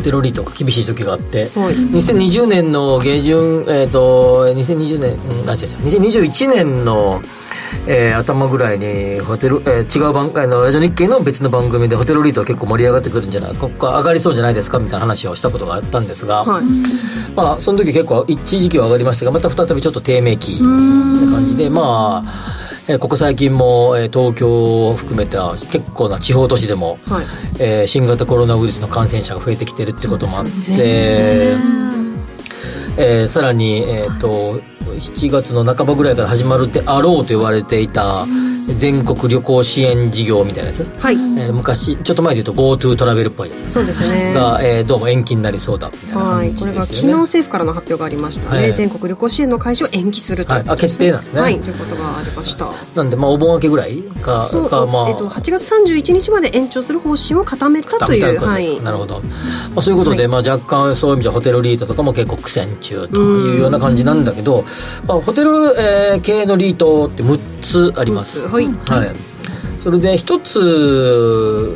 [0.02, 5.78] テルリートが厳しい時があって、はい2020年の下旬、えっ、と、2020年、うん、あ、違う違う、
[6.12, 7.22] 2021年の、
[7.88, 16.66] えー頭ぐらいにホテル、えー違う番あのラジオ日経の別の番組でホテルリートは結構盛り上がってくるんじゃないここ上がりそうじゃないですかみたいな話をしたことがあったんですが、はい。
[17.36, 22.56] まあその時結構一時期は上がりましたがまた再びちょっと低迷期って感じでまあ
[22.88, 27.26] えーここ最近も、えー東京を含めた結構な地方都市でも、はい。
[27.60, 31.56] えー新型コロナウイルスの感染者が増えてきてるってこともあって、
[32.98, 38.26] えーさらに、えー、と7月の半ばぐらいから始まるであろうと言われていた
[38.78, 41.16] 全国旅行支援事業みたいなやつ、はい。
[41.16, 44.34] えー昔ちょっと前で言うと GoTo トラベルっぽいやつそうですね。
[44.34, 46.86] が、えーどうも延期になりそうだみたいなはい、これが。
[46.86, 50.64] 昨日政府からの発表がありましたね、はい全国旅行支援の開始を延期すると、はい。
[50.68, 51.42] あ決定なんですね。
[51.42, 52.70] はい、ということがありました。
[52.96, 54.70] なんで、まあ、お盆明けぐらいかそう。
[54.70, 58.82] か、まあ、えっと、8月31日まで延長する方針を固めたという、はい。
[58.82, 59.30] なるほど、ま
[59.78, 60.28] あ、そういうことで、はい。
[60.28, 64.66] まあ、若干そういう意味ではホテルリートとかも結構苦戦中というような感じなんだけど、
[65.08, 65.50] まあ、ホテル、
[65.80, 68.66] えー系のリートって6つあります、はい。
[68.66, 69.12] はい、
[69.78, 70.60] それで一つ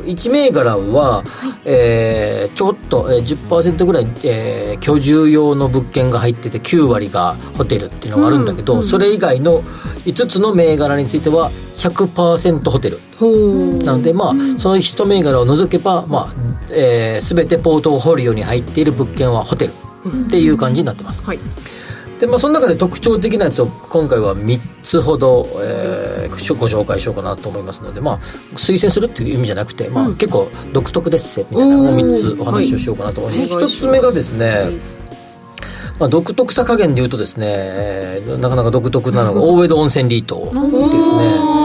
[0.05, 1.23] 1銘柄は、
[1.65, 9.61] えーちょっと、えー、10%ぐらい、えー居住用の物件が入ってて9割がホテルっていうのがあるんだけど、それ以外の
[10.05, 12.97] 5つの銘柄については100%ホテル。
[13.83, 16.33] なので、まあ、その一銘柄を除けば、まあ
[16.71, 21.23] えー、全てポートフォリオに入っている物件はホテルっていう感じになってます。
[21.23, 21.39] はい
[22.19, 28.19] で、まあ、その中で特徴的なやつを今回は3つほど、えーご紹介しようかなと思いますので、まあ、
[28.53, 33.53] 推薦するっていう意味じゃなくて、まあ、結構独特ですせみたいなのを3つお話をしようかなと思います。
[33.53, 33.63] はい。
[33.63, 34.79] 1つ目がですね、
[35.99, 40.45] まあ、独特さ加減で言うとですね、えーなかなか独特なのが 大江戸温泉リート。
[40.45, 41.59] ですね。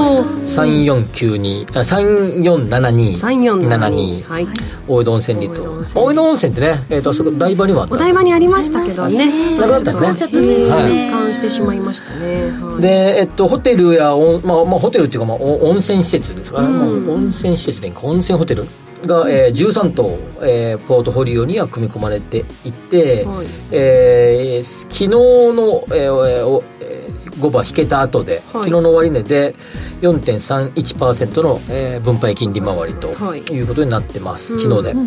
[0.44, 4.46] 3492あ3472 3472はい。
[4.86, 5.62] 大江戸温泉リート。
[6.00, 6.52] 大江戸温泉。
[6.52, 7.94] ってね、えー、とあそこ台場にもあった。
[7.94, 9.58] お台場にありましたけどね。
[9.58, 10.14] なくなったんですね。
[10.16, 16.74] ちょっとね移管してしまいましたね、はい、で、えっと、ホテルやおん、まあまあ、ホテルっていうか、まあ、お温泉施設ですから、ね。
[16.76, 18.00] 温泉施設でいいか。
[18.02, 18.64] 温泉ホテル
[19.06, 23.46] が、えー、13棟、えー、ポートフォリオには組み込まれていて、はい。
[23.72, 29.54] えー昨日の、えーえーおえー5番引けた後で、昨日の終値で
[30.02, 33.40] 4.31%の、えー分配金利回りとはい。
[33.40, 35.06] いうことになってます、昨日で、はい。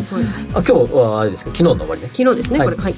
[0.54, 2.08] あ今日はあれですけど昨日の終わりね。
[2.08, 2.68] 昨日ですね、はい。
[2.68, 2.76] これ。
[2.82, 2.94] はい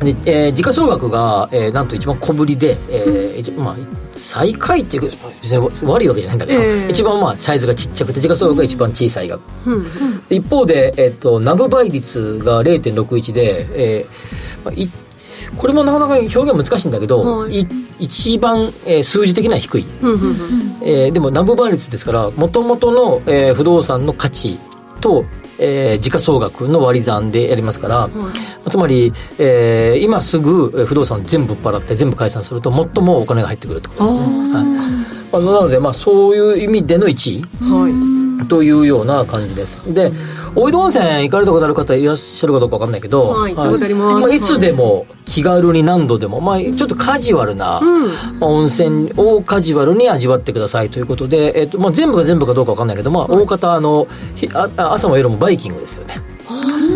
[0.00, 3.76] で、えー時価総額が、えーなんと一番小ぶりで、えー一まあ、
[4.14, 6.90] 最下位っていうか別に悪いわけじゃないんだけど、ええ。
[6.90, 9.40] 一番まあサイズがちっちゃくて時価総額が一番小さい額。
[9.66, 9.84] うん
[10.28, 14.88] で一方で、えっとナブ倍率が0.61で、えーまあい
[15.56, 17.60] これもなかなか表現難しいんだけど、はい。
[17.60, 17.66] い
[17.98, 20.36] 一番、えー数字的には低い、うんうんうん。
[20.82, 24.58] えーでもナブ倍率ですからもともとの、えー不動産の価値
[25.00, 25.24] と、
[25.58, 28.10] えー時価総額の割り算でやりますから、
[28.68, 34.10] つまり、えー今すぐえー不動産全部払って全部解散すると最もお金が入ってくるってことで
[34.46, 34.90] すね、はい。
[35.32, 37.88] まあ、なので、まあ、そういう意味での1位は
[38.44, 38.46] い。
[38.48, 39.92] というような感じです。
[39.92, 40.10] で
[40.54, 44.32] 大井戸温泉行かれたことある方いらっしゃるかどうか分かんないけど、はい行ったことあります。
[44.32, 44.36] い。
[44.36, 47.80] いつでも気軽に何度でも、まあ、ちょっとカジュアルな、
[48.40, 56.16] 温泉をカジュアルに味わってくださいということで、えっとまあ、全部が全部かどうか分かんないけど、まあ、大方あのひああ朝も夜もバイキングですよね。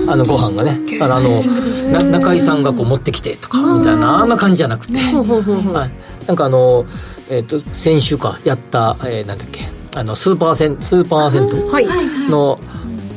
[0.09, 0.79] あのご飯がね。
[1.01, 5.91] あの中井さんがこう持ってきてとかみたいなあんな感じじゃなくて、は
[6.23, 6.85] い、なんかあの、
[7.31, 9.69] えっと先週かやった、えーなんだっけ。
[9.97, 11.87] あのスーパーセンスーパー銭湯はい。
[12.29, 12.59] の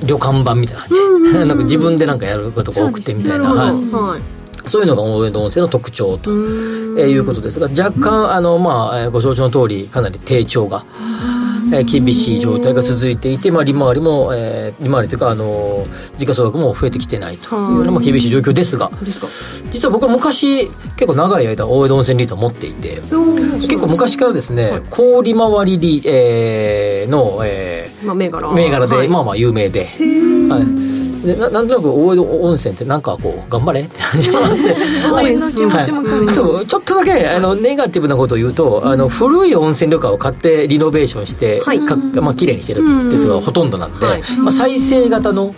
[0.05, 0.89] 旅館版みたいな感
[1.31, 4.21] じ、 なんか自分でなんかやることが多くてみたいな、はい、はい。
[4.69, 10.83] そういうのが大江戸温泉の特徴と、えーいうことですが若干あの、まあえーご承知の通りかなり低調が、
[11.73, 15.85] えー厳しい状態が続いていて、まあ、利回りも、えー利回りというか、あの
[16.17, 18.91] 時価総額も増えてきてないというような、まあ、厳しい状況ですが
[19.71, 23.01] 実は僕は昔結構長い間大江戸温泉リートを持っていて
[23.61, 28.49] 結構昔からですね、高利回りリ、えーの、えまあ銘柄。
[28.49, 29.07] ー銘柄で、はい。
[29.07, 29.85] まあまあ有名で。
[30.49, 30.86] はい
[31.27, 33.81] でななんとなく大江戸温泉ってなんかこう頑張れ？
[33.81, 34.75] って感じがあって
[35.11, 41.79] 応援の気持ちもそうちょっとだけあのネガティブなことを言うと、あの古い温泉旅館を買ってリノベーションして、はい。
[41.79, 44.21] かまあ綺麗にしてるっていうのがほとんどなんで、はい。
[44.39, 45.55] まあ、再生型の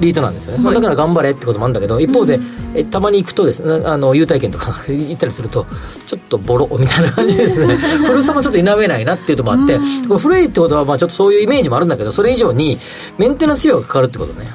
[0.00, 0.18] リー。
[0.18, 2.38] トなんですよね、だから頑張れってこともあるんだけど一方で、
[2.74, 5.66] えたまに行くとですねあの優待券とか行ったりすると
[6.06, 7.76] ちょっとボロみたいな感じでですね。
[8.06, 9.78] 古さもちょっと否めないなっていうのもあって
[10.08, 12.78] これ古いってことはまあちょっとそういうイメージもあるんだけどそれ以上に
[13.16, 14.50] メンテナンス費用がかかるってことね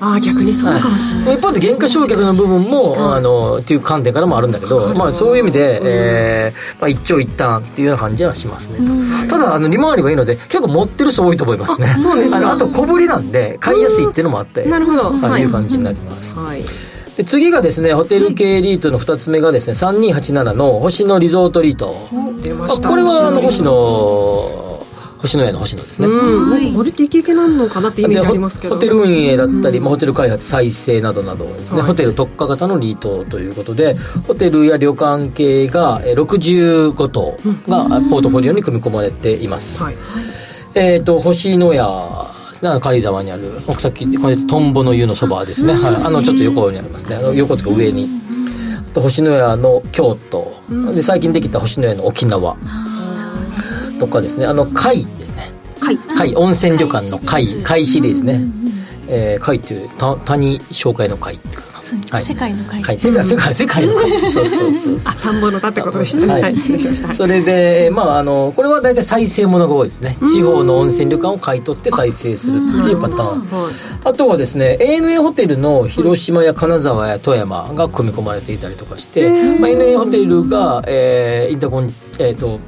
[0.00, 1.34] あー逆にそうかもしれない。
[1.34, 8.78] 一方で原価償却の部分も、あのっていう観点からもあるんだけど、まあ、そういう意味で、えーまあ、一長一短っていうような感じはしますね。
[8.78, 11.94] とただあの利回りがいいので結構持ってる人多いと思いますね。
[11.96, 12.52] あそうですか。
[12.52, 15.08] あと小ぶりなんで買いやすいっていうのもあってなるほど。
[15.08, 15.42] あはい。
[15.42, 16.62] いう感じになります、はい。
[17.16, 21.92] で次がですねホテル系リートの2つ目がですね3287の星野リゾートリート。
[22.12, 22.88] あ出ました。
[22.88, 24.67] これはあの星野
[25.18, 26.50] 星野屋の星野ですね、うん。
[26.50, 28.78] なんかこれってイケイケなのかなってイメージありますけど。
[28.78, 31.88] でホホテル運営だったり、まあ、ホテル開発再生などなどですね、はい。
[31.88, 37.36] ホテル特化型のリートということでホテルや旅館系がえー65棟
[37.68, 39.96] がポートフォリオに組み込まれています、はい。
[40.74, 47.16] えっ、と星野屋です軽井沢にある奥さっき言ってこれトンボの湯のそばですね、はい、あのちょっと横にありますね。
[47.16, 48.08] あの横というか上に。
[48.90, 52.56] あと星野屋の京都、で最近できた星野屋の沖縄
[53.98, 54.46] とかですね。
[54.46, 55.52] あの貝ですね。
[55.80, 58.40] はい貝温泉旅館の貝貝シリーズね、
[59.08, 61.36] えー、貝っていうた谷紹介の貝。
[61.36, 61.78] っていうかな、
[62.10, 64.10] はい、世界の会はい、世界世界世界の貝。
[64.20, 64.98] そうそうそうそう。
[65.04, 66.26] あ田んぼの田ってことでしたね。
[66.26, 66.42] はい。
[66.42, 70.16] はい失礼しましたはいそれでまああのこれは大体再生ものが多いですね。
[70.28, 73.26] 地方の温泉旅館を買い取って再生するっていうパターン。
[73.26, 73.72] はい。
[74.04, 82.58] あとはですね ANA ホテルの広島や金沢や富山が組み込まれていたりとかして、まあ、ANA ホテルが、えーインターコンえっ、と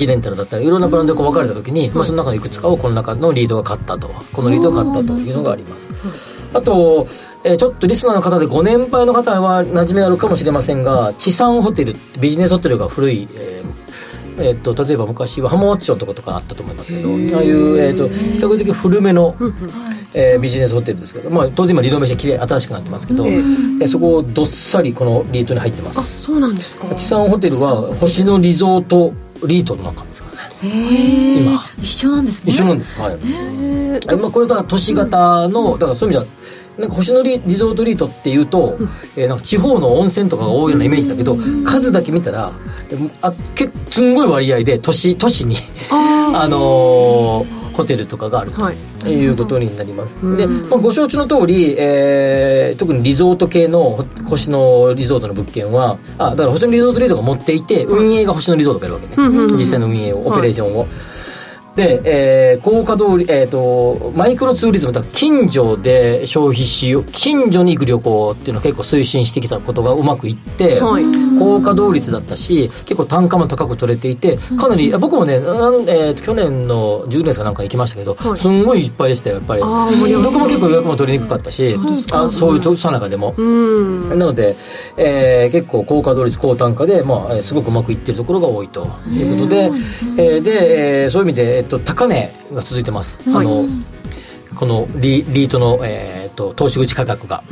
[0.00, 5.90] ジレンタルだったりいろんなブランドが分かれた時に、まあ、その中のいくつかをこの中のリードが買ったとこのリードが買ったというのがあります。
[6.52, 7.06] あと、
[7.44, 13.70] えーちょっとリスナーの方でご年配の方は馴染みあるかもしれませんが地産ホテルビジネスホテルが古い、えー
[14.42, 19.36] えー、と例えば昔は浜松町のとことかあったと思いますけどああいう、えー、と比較的古めの、
[20.12, 23.38] えービジネスホテルですけど、まあ、当然今リノベーションきれい新しくなってますけど、ええ。
[23.38, 26.92] ーそこをどっさりこのリートに入ってまあすそうなんですか。
[26.94, 29.12] 地産ホテルは星野リゾート
[29.46, 30.28] リートの中ですか
[30.62, 31.40] らね。
[31.40, 31.64] 今。
[31.80, 32.52] 一緒なんですね。
[32.52, 32.98] 一緒なんです。
[33.00, 33.12] はい。
[33.12, 34.10] へー。
[34.10, 36.40] あ今これだから都市型のだからそういう意味では
[36.78, 38.78] なんか星野リリゾートリートっていうと、
[39.16, 42.52] えーなんか地方の温泉とかが多いようなイメージだけど、数だけ見たら
[42.90, 45.56] えあけすんごい割合で都市都市に
[45.90, 48.62] あのーホテルとかがあると。
[48.62, 48.76] はい。
[49.06, 50.36] いうことになります、うん。
[50.36, 60.86] で、まあ、ご承知の通り、えー特にリゾート系のほ星野リゾートの物件はあだから星野リゾートリゾートが持っていて運営が星野リゾートがやるわけね、うん実際の運営をオペレーションを、
[61.76, 78.38] で、えー、高架通り、えっ、と、マイクロツーリズム、だ近所で消費しよう、近所に行く旅行っていうのを結構推進してきたことがうまくいって、はい高稼働率だったし、結構単価も高く取れていて、かなり、僕もね、なんえーと去年の10年かなんか行きましたけど、はい。
[78.38, 79.60] すんごいいっぱいでしたよ、やっぱり。
[79.62, 79.66] ど
[80.30, 81.74] こも結構予約も取りにくかったし、
[82.12, 83.34] あそういうさなかでも。
[83.36, 84.08] うん。
[84.10, 84.54] なので、
[84.96, 89.70] えー結構高稼働率高単価で、まあ、えーすごくうまくいってるところが多いということで、
[90.16, 93.18] えーで、えーそういう意味で、えっと、高値が続いてます。
[93.26, 93.64] あの
[94.60, 97.42] このリリートの、えー、と投資口価格が、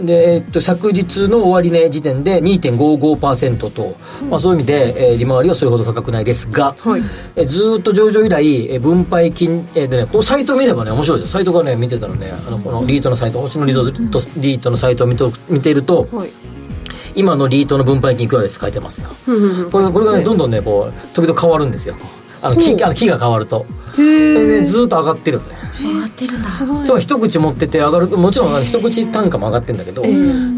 [0.00, 3.96] で、えっと昨日の終値時点で2.55%と、
[4.30, 7.02] まあ、そういう意味で、えー利回りはそれほど高くないですが、はい。
[7.36, 11.32] えーずーっと上場以来、えー分配金、えーでね、このサイトを見ればね、面白いです。
[11.32, 16.30] サイトがね、見てたらね、あの、このリートのサイト、星野リートリートのサイトを見と見ていると、はい。
[17.14, 19.10] 今のリートの分配金いくらです書いてますよ。
[19.70, 21.94] これが、これがね、どんどんね、こう、時々変わるんですよ。
[22.40, 23.66] あの、木、あの木が変わると。
[23.96, 25.56] でね、ずーっと上がってるのね。
[25.80, 26.50] 上がってるんだ。
[26.50, 26.86] すごい。
[26.86, 30.02] そう一口持ってて上がるもちろん一口単価も上がってるんだけど、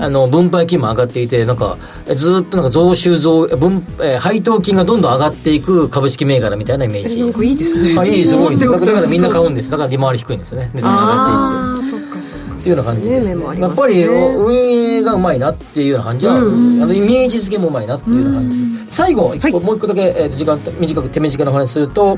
[0.05, 7.21] あの分配金も上がっていてなんかえずーっとなんか増収増分、えー配当金がどんどん上がっていく株式銘柄みたいなイメージ。
[7.21, 7.99] なんかいいですね。
[7.99, 10.71] あいいすごいんですよだからみんな買ううんですだから利回り低いんですよね。
[10.75, 12.55] 値段が上がっていってああそっかそっか。
[12.55, 13.35] っていうような感じです、ね。
[13.35, 18.57] 面もありやっぱりお運営がうまいなっていうような感じは、あのイメージ付けもうまいなっていうような感じ、
[18.91, 22.17] 最後一個、もう一個だけ、え時間短く手短な話すると、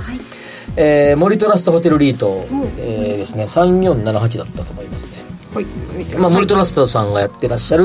[0.76, 2.46] えー森トラストホテルリート、
[2.78, 5.24] えーですね3478だったと思いますね。
[5.54, 5.66] はい。
[5.96, 7.84] 見てまあ、森トラストさんがやってらっしゃる、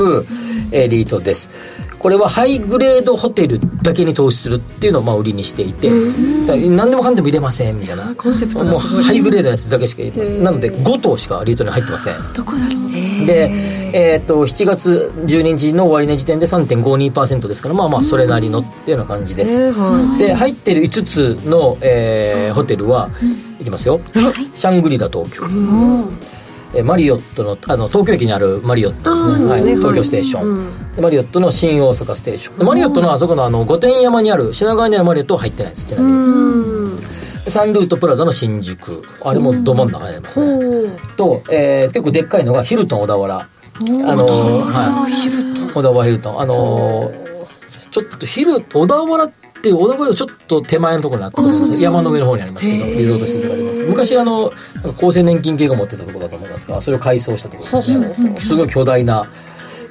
[0.70, 1.48] えーリートです。
[1.98, 5.88] これはハイグレードホテルだけに投資するっていうのをまあ売りにしていて
[6.68, 8.12] 何でもかんでも入れませんみたいな。
[8.16, 8.72] コンセプトが。
[8.72, 10.42] もうハイグレードのやつだけしか入れません。
[10.42, 12.16] なので5頭しかリートに入ってません。
[12.34, 12.70] どこだろう
[13.26, 13.50] で、
[13.92, 23.10] えー、と7月12日の終値時点で3.52%ですからまあまあそれなりのっていうような感じです、で入ってる5つの、えーホテルは、
[23.60, 24.00] いきますよ、
[24.54, 25.44] シャングリラ東京、
[26.74, 29.66] えーマリオットのあの東京駅にあるマリオットですね。
[29.66, 32.58] ねはい、東京ステーション、でマリオットの新大阪ステーション。
[32.58, 35.86] でマリオットのあそこのあの御殿山にある品川にあるマリオットは入ってないです。
[35.86, 39.02] ちなみに、うんサンルートプラザの新宿。
[39.22, 43.38] あれもど真ん中にありますね、と、えー結構でっかいのがヒルトン小田原。
[43.38, 43.48] あ
[43.80, 45.72] のーはい。
[45.72, 46.40] 小田原ヒルトン。
[46.40, 47.22] あのー
[47.90, 53.78] ちょっとヒル小田原って小田原ちょっと手前のところにあってます山の上の方にありますけどリゾート施設があります。
[53.80, 54.50] 昔あの
[54.96, 58.40] 厚生年金系が持ってたところだと思いますがそれを改装したところですね。
[58.40, 59.26] すごい巨大な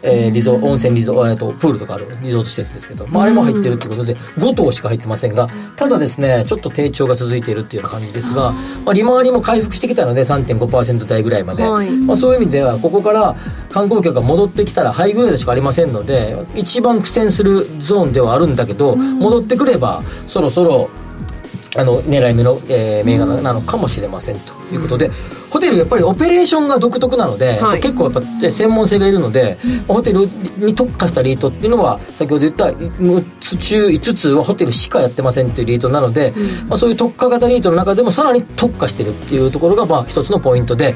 [0.03, 8.51] えーリゾ温泉リゾ、えー、とプールとかあるリゾート施設ですけど、まあ、あれも入ってるっていうことで5棟しか入ってませんがただですねちょっと低調が続いているっていうような感じですが、
[8.85, 11.91] まあ、利回りも回復してきたので3.5%台ぐらいまで、はい。
[11.91, 13.35] まあ、そういう意味ではここから
[13.69, 20.89] 観光客が戻ってきたらハイグレードしかありませんので一番苦戦するゾーンではあるんだけど戻ってくればそろそろ
[21.75, 25.09] あの狙い目の、えー銘柄なのかもしれませんということで、
[25.49, 27.79] ホテルやっぱりオペレーションが独特なので、はい。
[27.79, 29.57] 結構やっぱえ専門性がいるので、
[29.87, 36.33] ホテルに特化したリートっていうのは先ほど言った6つ中5つはホテルしかやってませんっていうリートなので、
[36.67, 40.93] まあ、そういう特化型リートの中でもさらに特化してるっていうところがまあ一つのポイントで、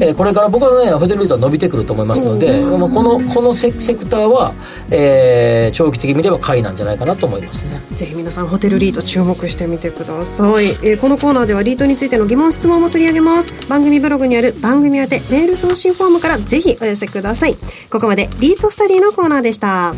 [0.00, 4.54] えーこれから僕はねホテルリートは伸びてくると思いますので、まあこのこのセセクターは、
[4.90, 7.80] えー長期的に見れば買いなんじゃないかなと思いますね。
[7.92, 13.68] ぜひ皆さんホテルリート注目してみてください、えーこのコーナーではリートについての疑問質問も取り上げます。
[13.68, 17.56] 番組ブログにある番組宛てメール送信フォームからぜひお寄せください。
[17.90, 19.94] ここまでリートスタディのコーナーでした。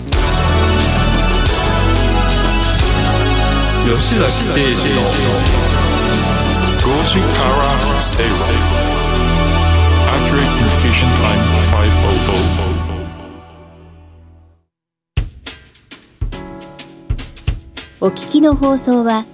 [3.86, 5.02] 吉崎誠二の
[6.82, 8.32] 5時から正論
[10.08, 11.42] Accurate Communication Time
[18.00, 19.24] 500お聞きの放送は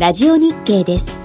[0.00, 1.19] ラジオ日経です。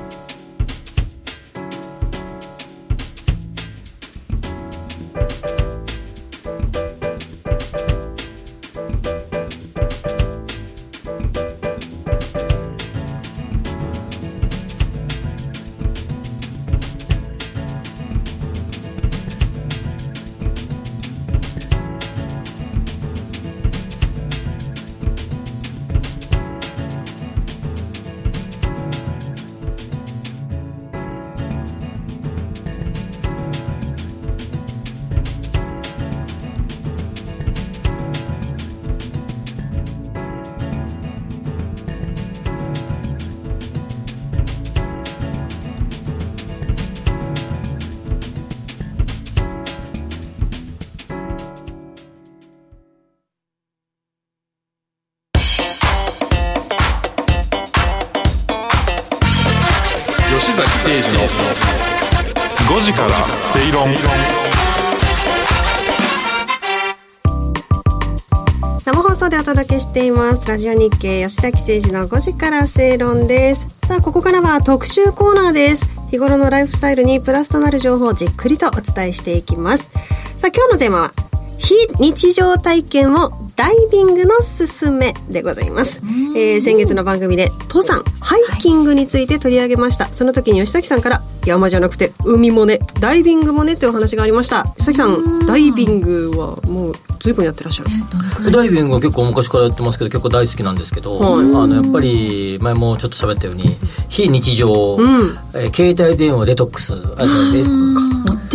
[68.83, 70.47] 生放送でお届けしています。
[70.47, 73.77] ラジオ日経吉崎誠二の5時から正論です。
[73.85, 75.85] さあここからは特集コーナーです。
[76.09, 79.91] 日頃のライフスタイルにプラスとなる情報をじっくりとお伝えしていきます。
[80.37, 81.13] さあ今日のテーマは
[81.57, 86.01] 非日常体験をダイビングのすすめでございます、
[86.35, 94.63] えー先月の番組で登山ハイキングについて取り上げました、その時に吉崎さんから山じゃなくて海もねダイビングもねというお話がありました。
[94.77, 98.51] 吉崎さんダイビングはもう随分やってらっしゃる。
[98.51, 101.45] ダイビングは結構昔からやってますけど結構大好きなんですけど、はい。
[101.45, 103.75] あのやっぱり前もちょっと喋ったように
[104.09, 105.37] 非日常、うん。
[105.53, 107.25] えー携帯電話デトックスあ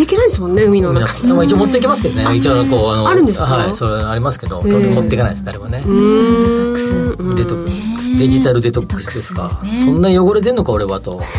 [0.05, 1.33] っていけないですもんね海の中に。
[1.33, 2.37] まあ一応持っていきますけどね。
[2.37, 3.47] 一応こうあのあるんですか？
[3.47, 4.61] はいそれありますけど。
[4.61, 4.95] へー。
[4.95, 5.79] 持っていかないです誰もね。
[5.81, 8.19] デトックス。
[8.19, 9.61] デジタルデトックスですか？
[9.85, 11.21] そんな汚れてんのか俺はと。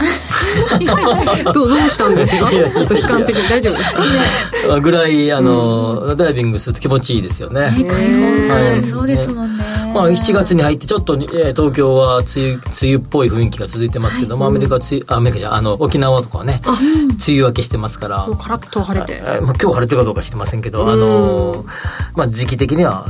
[1.54, 2.50] どうどうしたんですか？
[2.50, 4.80] ちょっと悲観的に大丈夫ですか？
[4.80, 7.72] ぐらいあのダイビングすると気持ちいいですよね。
[7.72, 8.82] ね開放はい。
[8.82, 16.80] 感そうですもんねまあ、7月に入ってちょっと、えー東京は梅雨梅雨っぽい雰囲気が続いてますけども、アメリカは梅雨あアメリカじゃあの沖縄とかはね梅
[17.28, 18.26] 雨明けしてますから。
[18.28, 19.22] もうカラッと晴れて。
[19.22, 19.42] はい。
[19.42, 21.68] まあ、今日晴れてるかどうか知りませんけど、あのー
[22.16, 23.08] まあ、時期的には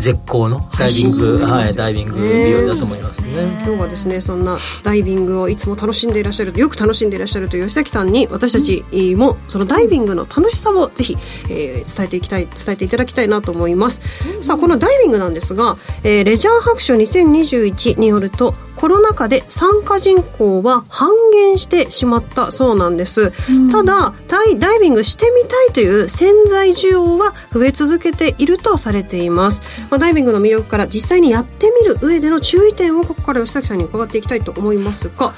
[0.00, 3.28] 絶好のダイビング、はい、ダイビング日和だと思いますね。
[3.64, 8.84] 今日はですねそんなダイビングをいつも楽しんでいらっしゃるよく楽しんでいらっしゃるという吉崎さんに私たち
[9.16, 11.16] もそのダイビングの楽しさをぜひ、
[11.48, 14.00] えー伝えていきたい伝えていただきたいなと思います、
[14.42, 23.32] さあこのダイビングなんですが、えーレジャー白書2021によるとコロナ禍で参加人口は半減してしまったそうなんです、
[23.70, 29.60] ただダイダイビングしてみたいという潜在需要は増え続けているとされています、
[29.90, 35.34] まあ、ダイビングの魅力から実際にやってみる上での注意点をここから吉崎さんに伺っていきたいと思いますが。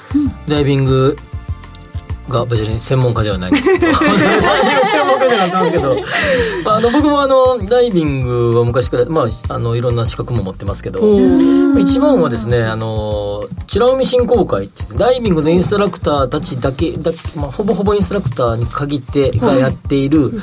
[0.47, 1.17] ダイビング
[2.29, 3.93] が別に専門家ではないんですけど。
[3.93, 4.09] 専
[5.07, 5.95] 門家じゃなかったんですけど、
[6.63, 10.99] まあ、あの僕もあのダイビングは昔から、まあ、あのいろんな資格も持ってますけど。
[11.79, 13.43] 一番はですねあの
[13.73, 20.39] 美ら海振興会って言ってダイビングのインストラクターたちだけだ、まあ、ほぼほぼインストラクターに限ってがやっている、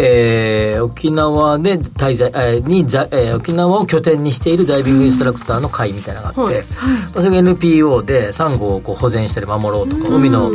[0.00, 6.64] えー沖縄で滞在、えーにざ、えー沖縄を拠点にしているダイビングインストラクターの会みたいなのがあって、はい。
[6.64, 10.50] まあそれが NPO でサンゴをこう保全したり守ろうとか海の、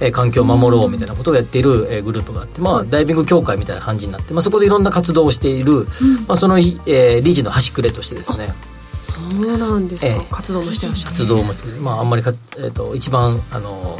[0.00, 5.86] えー環境を守ろうみたいなことをやっている、えーグループがあって、まあ、ダイビング協会みたいな感じになって、まあ、そこでいろんな活動をしている、
[6.26, 8.52] まあ、その、えー理事の端くれとしてですね
[9.02, 11.12] そうなんですか、ええ活動もしてらっしゃる。
[11.12, 13.98] 活動もして、まあ、あんまりか、えー、と一番あの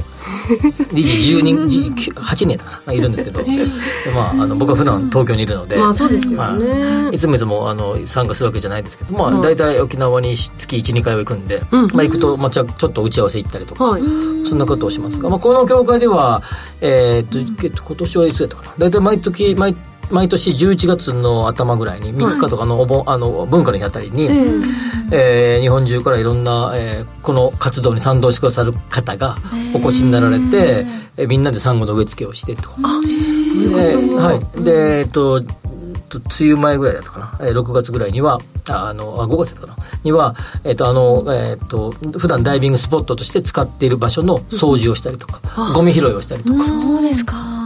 [0.93, 3.51] 理事10人じ8人いるんですけど、で
[4.15, 9.43] まあ、あの僕は普段東京にいるので、まあそうですよね、はいいつもいつもあの参加するわけじゃないんですけど、まあ、はい。
[9.43, 11.89] 大体沖縄に月12回は行くんで、うん。
[11.93, 14.03] まあ、行くと、まあ、ちょちょっと打ち合わせ行ったりとか、はい。
[14.45, 16.43] そんなことをしますが、まあ、この協会では、
[16.81, 18.73] えーっとえっと今年はいつやったかな。
[18.79, 19.77] 大体毎時毎
[20.11, 24.29] 毎年11月の頭ぐらいに3日とかのお盆、あの文化の日あたりに、え
[25.11, 29.37] えー日本中からいろんな、えーこの活動に賛同してくださる方が
[29.75, 30.87] お越しになられて、
[31.17, 32.71] えーみんなでサンゴの植え付けをしてと。
[32.77, 38.39] ではい、で、えっと、と梅雨前ぐらいだったかな、えー6月ぐらいには、
[38.69, 40.35] ああの、あ5月だったかな、には、
[40.65, 45.41] えっと、あの、えっと、普段ダイビングスポットとして使っている場所の掃除をしたりとか、
[45.75, 47.64] ゴミ拾いをしたりとか、そうですか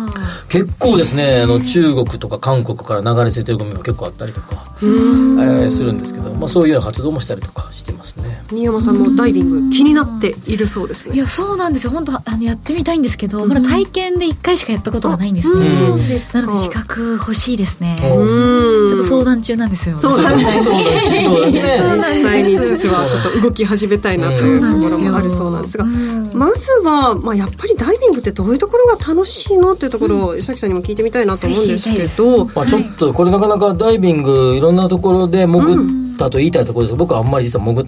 [0.49, 8.43] 結構ですね、あの、中国とか韓国から流れ着いてるゴミも結構あったりとか、えーするんですけど、まあそういうような活動もしたりとかしてますね。
[8.51, 11.17] 新山さんもダイビング気になっているそうですね。
[11.17, 11.91] いやそうなんですよ。
[11.91, 18.89] 本当あのやってみたいんですけど、まだ体験で1回しかやったことがないんですね、なので資格欲しいですね、うん。
[18.89, 19.99] ちょっと相談中なんですよ。
[19.99, 21.83] そうなんですそうだね、そうだね。
[21.95, 25.85] 実際に実はちょっと動き始めたいなというところもあるそうなんですが。
[25.85, 26.31] うん。
[26.33, 36.93] まずは、まあ、やっぱりダイビングってどういうところが楽しいのっていうところを吉崎さんにも聞いてみたいなと思うんですけど、まあ、ちょっとこれなかなかダイビングいろんなところで潜ったと言いたいところです。
[36.93, 37.87] が、僕はあんまり実は潜っ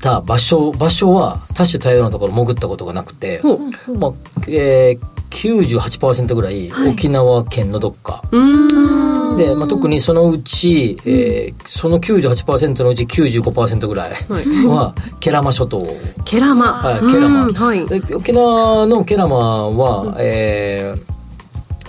[0.00, 3.98] た場所場所は多種多様なところ潜ったことがなくて、ほう。
[3.98, 4.12] まあ
[4.48, 9.36] えー、98%ぐらい沖縄県のどっか、うーん。
[9.36, 14.66] で、まあ、特にそのうち、えーその98%のうち95%ぐらいはい。
[14.66, 15.84] はケラマ諸島。
[16.24, 17.46] ケラマ、はいケラマ。
[17.46, 17.86] うんはい。
[17.86, 21.15] で沖縄のケラマは、えー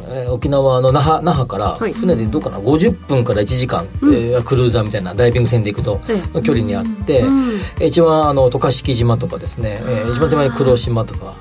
[0.10, 1.94] えー沖縄の那覇那覇からはい。
[1.94, 7.50] 船でどうかな50分から1時間、えークルーザーみたいなダイビング船で行くとえの距離にあって、うん。
[7.80, 11.36] えー一番あの渡嘉敷島とかですね、えー一番手前に黒島とか、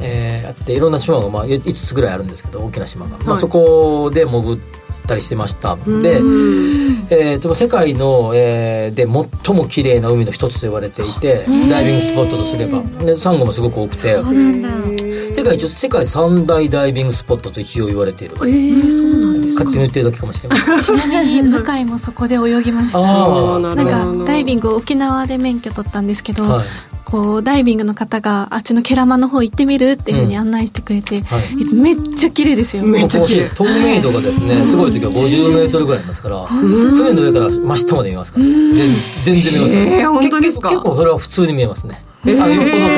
[0.00, 4.58] えーあっていろんな島が、まあ、5つぐらいあるんですけど大きな島が、まあ、はいそこで潜っ
[5.06, 7.06] たりしてました、で、うん。
[7.10, 9.04] えー、世界の、えーで
[9.44, 12.80] 最も綺麗な海の一つと言われていてダイビングスポットとすれば。
[13.04, 14.16] でサンゴもすごく多くて
[15.36, 18.34] 世界一応世界三大ダイビングスポットと一応言われている。
[18.40, 19.64] えー、そうなんですか。
[19.64, 20.96] 勝手に言ってるだけかもしれません。
[20.98, 22.98] ちなみに向井もそこで泳ぎました。
[23.00, 23.58] あー。
[23.58, 23.86] ななん
[24.20, 26.64] かダイビング沖縄で免許取ったんですけど、はい。
[27.04, 31.74] こうダイビングの方があっちのケラマの方行ってみるっていうふうに案内してくれて、はい。
[31.74, 32.82] めっちゃ綺麗ですよ。
[32.82, 33.50] めっちゃ綺麗。
[33.54, 38.44] 透明度がですねすごい時は50メートルぐらいありますから船の上から真下まで見えますから。
[38.44, 38.74] 全
[39.22, 39.84] 全然見えますから。
[39.84, 40.70] えー本当ですか？
[40.70, 42.90] 結構それは普通に見えますねあのよっぽどこ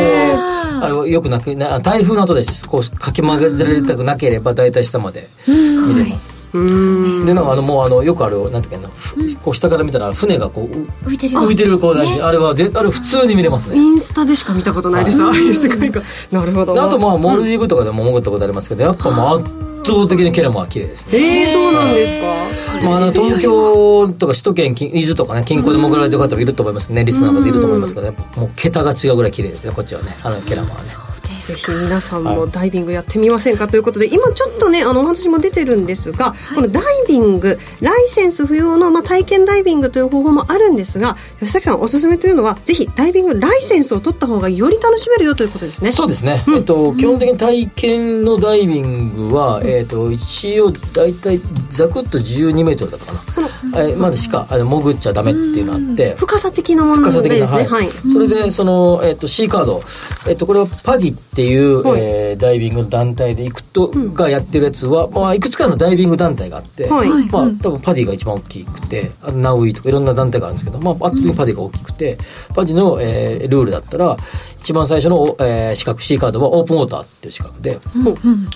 [0.45, 2.67] うあれよくなくな台風の後です。
[2.67, 6.39] こうかき混ぜられたくなければ大体下まで見れます。
[6.43, 13.77] うんでなんかあのもうあのよくあるなんていうかなふこう下から見たら船がこう浮いてるよ浮いてるこう大事あれはぜあれ普通に見れますね。
[13.77, 16.01] インスタでしか見たことないです、ああいうすごいか
[16.33, 16.75] なるほど。
[16.75, 19.51] であとまあモルディブとかでも潜ったことありますけどやっぱもう圧
[19.85, 21.19] 倒的にケラマは綺麗ですね。
[21.19, 22.87] えー、そうなんですか。
[22.87, 27.05] まあ、あの東京とか首都圏近伊豆とかね近郊で潜られてる方もいると思いますね。
[27.05, 29.73] リスナーの方いると思いますけどやっぱもう桁が違うぐらい綺麗ですね。
[29.73, 30.17] こっちはね。
[30.23, 31.08] あのケラマはね
[31.39, 33.69] ぜひ皆さんもダイビングやってみませんか？
[33.69, 45.93] ということで今ちょっとねあのお話も出てるんですが、このダイビングライセンス不要の、まあ、体験ダイビングという方法もあるんですが吉崎さんおすすめというのはぜひダイビングライセンスを取った方がより楽しめるよということですね。
[45.93, 53.23] そうですね、えっと、基本的に体験のダイビングは、えっと、一応大体ざくっと12メートルだったかな。
[53.27, 56.17] そのえまでしかあの潜っちゃダメっていうのがあって。
[56.17, 57.89] 深さ的なもの深さ的な、ですねはい。
[57.89, 59.83] それでその、えっと C カード、
[60.27, 62.01] えっとこれはパディっていう、はい。
[62.01, 67.09] えーダイビングの団体で行くと、がやってるやつは、まあ、いくつかのダイビング団体があって、はい。
[67.09, 72.19] まあ、多分パディが一番大きくてあとナウイとかいろんな団体があるんですけど、まあ、圧倒的にパディが大きくて、
[72.55, 74.17] パディの、えールールだったら
[74.61, 77.79] 一番最初の、えー資格 C カードはオープンウォーターっていう資格で、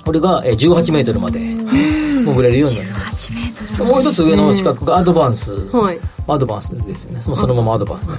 [0.05, 3.91] これが、えー18メートルまで潜れるようになります8メートル。
[3.91, 5.99] もう一つ上の資格がアドバンス、はい。
[6.29, 7.21] アドバンスですよね。
[7.21, 8.15] そのそのままアドバンスね。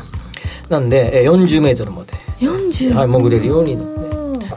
[0.70, 4.03] なんで、えー40メートルまで、40はい、潜れるようになって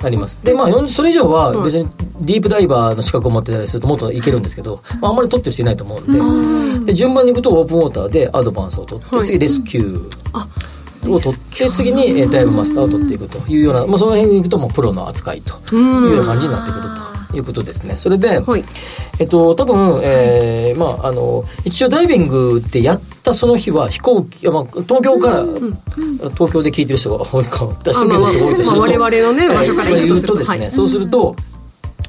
[0.02, 0.38] なります。
[0.42, 1.88] でまあ40それ以上は別に
[2.20, 6.92] ディープダイバーの資格を持ってたりするともっといけるんですけど、まあ、あんまり取ってる人いないと思うんで。
[6.92, 9.26] で順番にいくとオープンウォーターでアドバンスを取って、はい。
[9.26, 16.82] 次レスキューを取って次にえーダイブマスターを取っていくというような、まあ、その辺に行くともうプロの扱いというような感じになってくる
[17.32, 17.82] ということです。
[17.84, 18.64] ねそれで、はい。
[19.18, 31.36] えっと、多分、えーまあ、あの、一応ダイビングってやったその日は飛行機、まあ、東京から、東京で聞いてる人が多いかも、出してくれる人が多いとすると、我々のね場所から言言うとですね、はいそうすると、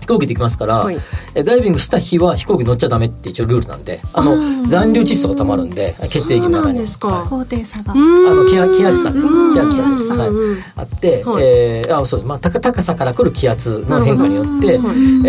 [0.01, 0.97] 飛行機で行きますから、はい
[1.36, 6.80] えダイビングした日は飛行機乗っちゃダメって一応ルールなんで、あの、残留窒素が溜まるんで、血液の中に。
[6.80, 9.18] んですかはい高低差があの気圧気圧差気
[9.59, 10.30] 圧差です、はい
[10.78, 14.78] あって、はいえーあそうまあ、高高さから来る気圧の変化によって、え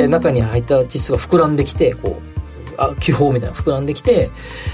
[0.05, 2.38] ー中に入った窒素が膨らんできてこう
[2.79, 4.31] あ気泡みたいな膨らんできて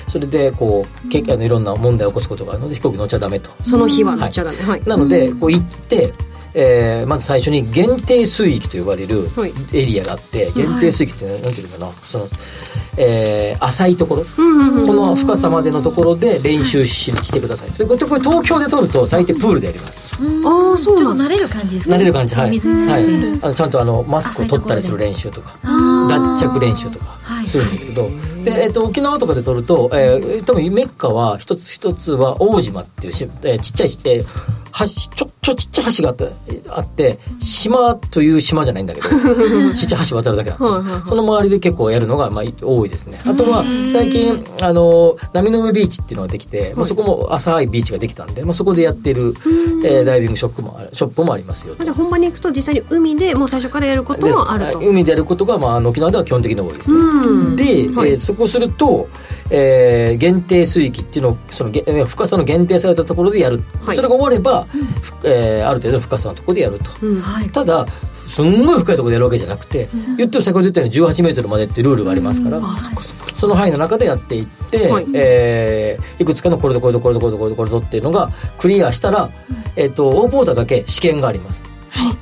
[0.06, 3.50] それでこうけあのいろんな問題を起こすことがあるので飛行機乗っちゃダメと。
[3.62, 4.58] その日は乗っちゃダメ。
[4.58, 6.12] はい、なのでこう行って、
[6.54, 9.52] えーまず最初に限定水域と呼ばれるはい。
[9.72, 11.92] エリアがあって限定水域って何ていうのかな？
[12.04, 12.28] その、
[12.96, 17.70] えー浅いところ、うんうんうんこの深さまでのところで練習ししてください。
[17.72, 20.14] でこれこれ東京で撮ると大抵プールでやります。
[20.44, 21.28] ああそうなんだ。
[21.28, 21.94] ちょっと慣れる感じですか？
[21.94, 22.50] 慣れる感じ、はい。
[22.50, 23.40] はい。
[23.42, 25.56] あのちゃんとあのマスクを取ったりする練習とか、
[26.08, 28.08] 脱着練習とかはいするんですけど、
[28.44, 36.32] で、えっと、沖縄とかで撮ると、えー、多分メッカは一つ一つは大島っていうし、えーちっちゃいし、えーはちょちょちっちゃい橋があって
[36.68, 39.08] あって島という島じゃないんだけど
[39.72, 41.02] ちっちゃい橋渡るだけなのはいはいはい。
[41.06, 43.20] その周りで結構やるのがまあ多いですね。
[43.24, 49.34] あとは最近あの波の上ビーチっていうのができて、まあ、そこも浅いビーチができたんで、まあ、そこでやってる、
[49.84, 51.84] えーダイビングショップもあるショップもありますよと。
[51.84, 54.80] じゃあ本場に行くと実際に海でもう最初からやることもあると。
[54.80, 57.56] 海でやることが、まあ、沖縄では基本的に多いですね、うん。
[57.56, 57.64] で、
[57.94, 59.08] はいえーそこすると、
[59.50, 63.96] えー限定水域っていうのをその深さの限定されたところでやる、はい。
[63.96, 64.64] それが終われば、
[65.02, 67.20] ふえーある程度の深さのところでやると、うん。
[67.20, 67.48] はい。
[67.50, 67.86] ただ
[68.26, 72.60] すんごい深いところでやるわけじゃなくて、言ってる先ほど言ったように18メートルまでっていうルールがありますから、
[73.36, 75.06] その範囲の中でやっていって、はい。
[75.14, 79.30] えーいくつかのこれとこれとこれとこれとこれとこれとっていうのがクリアしたら、
[79.76, 81.64] えっ、とオープンウォーターだけ試験があります。
[81.92, 82.14] あの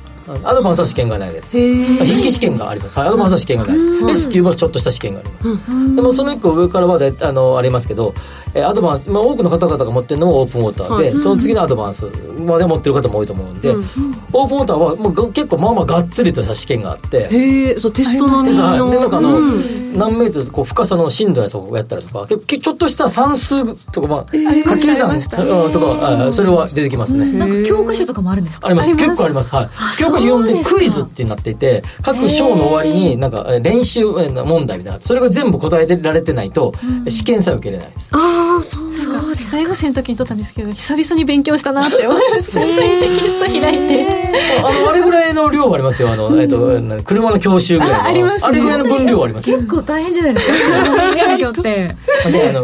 [0.45, 1.57] アドバンスは試験がないです。
[1.57, 2.97] 筆記試験があります。
[2.97, 4.05] はい、アドバンスは試験がないです。
[4.05, 5.95] レスキューもちょっとした試験があります。
[5.95, 8.13] でもその一個上からはだいあのありますけど、
[8.53, 12.05] えーアドバンス、まあ、多くの方々が持ってるのもオープンウォーターで、はいその次のアドバンス
[12.39, 19.83] まで持ってる方も多いと思うんで、オープンウォーターはもうが結構まあまあがっつりとした試験があって、へえそうテスト並みでさのでなんかあの、うん。
[19.93, 27.31] 何メートルこう深さの深度のやつをやったりとかちょっとした算数とか、まあ掛け算うんとかあそれは出てきますね。
[27.31, 28.65] なんか教科書とかもあるんですか？
[28.65, 28.89] あります。
[28.89, 29.53] 結構あります。
[29.53, 29.69] はい
[30.13, 36.73] 教科書読んでクイズってなっていて各章の終わりになんかえ練習え問題みたいなそれが全部答えられてないと
[37.07, 38.09] 試験さえ受けれないです。
[38.11, 42.59] あああそうそうです大学生の時に撮ったんですけど久々に勉強したなって思います。
[42.59, 44.23] 久々にテキスト開いて。
[44.59, 46.11] あのあれぐらいの量はありますよ。
[46.11, 46.59] あの、えっと
[47.03, 47.97] 車の教習ぐらいの。
[48.03, 48.47] あありますね。
[48.47, 51.61] あれぐらいの分量はあります結構大変じゃないですか勉強って
[52.31, 52.61] であの、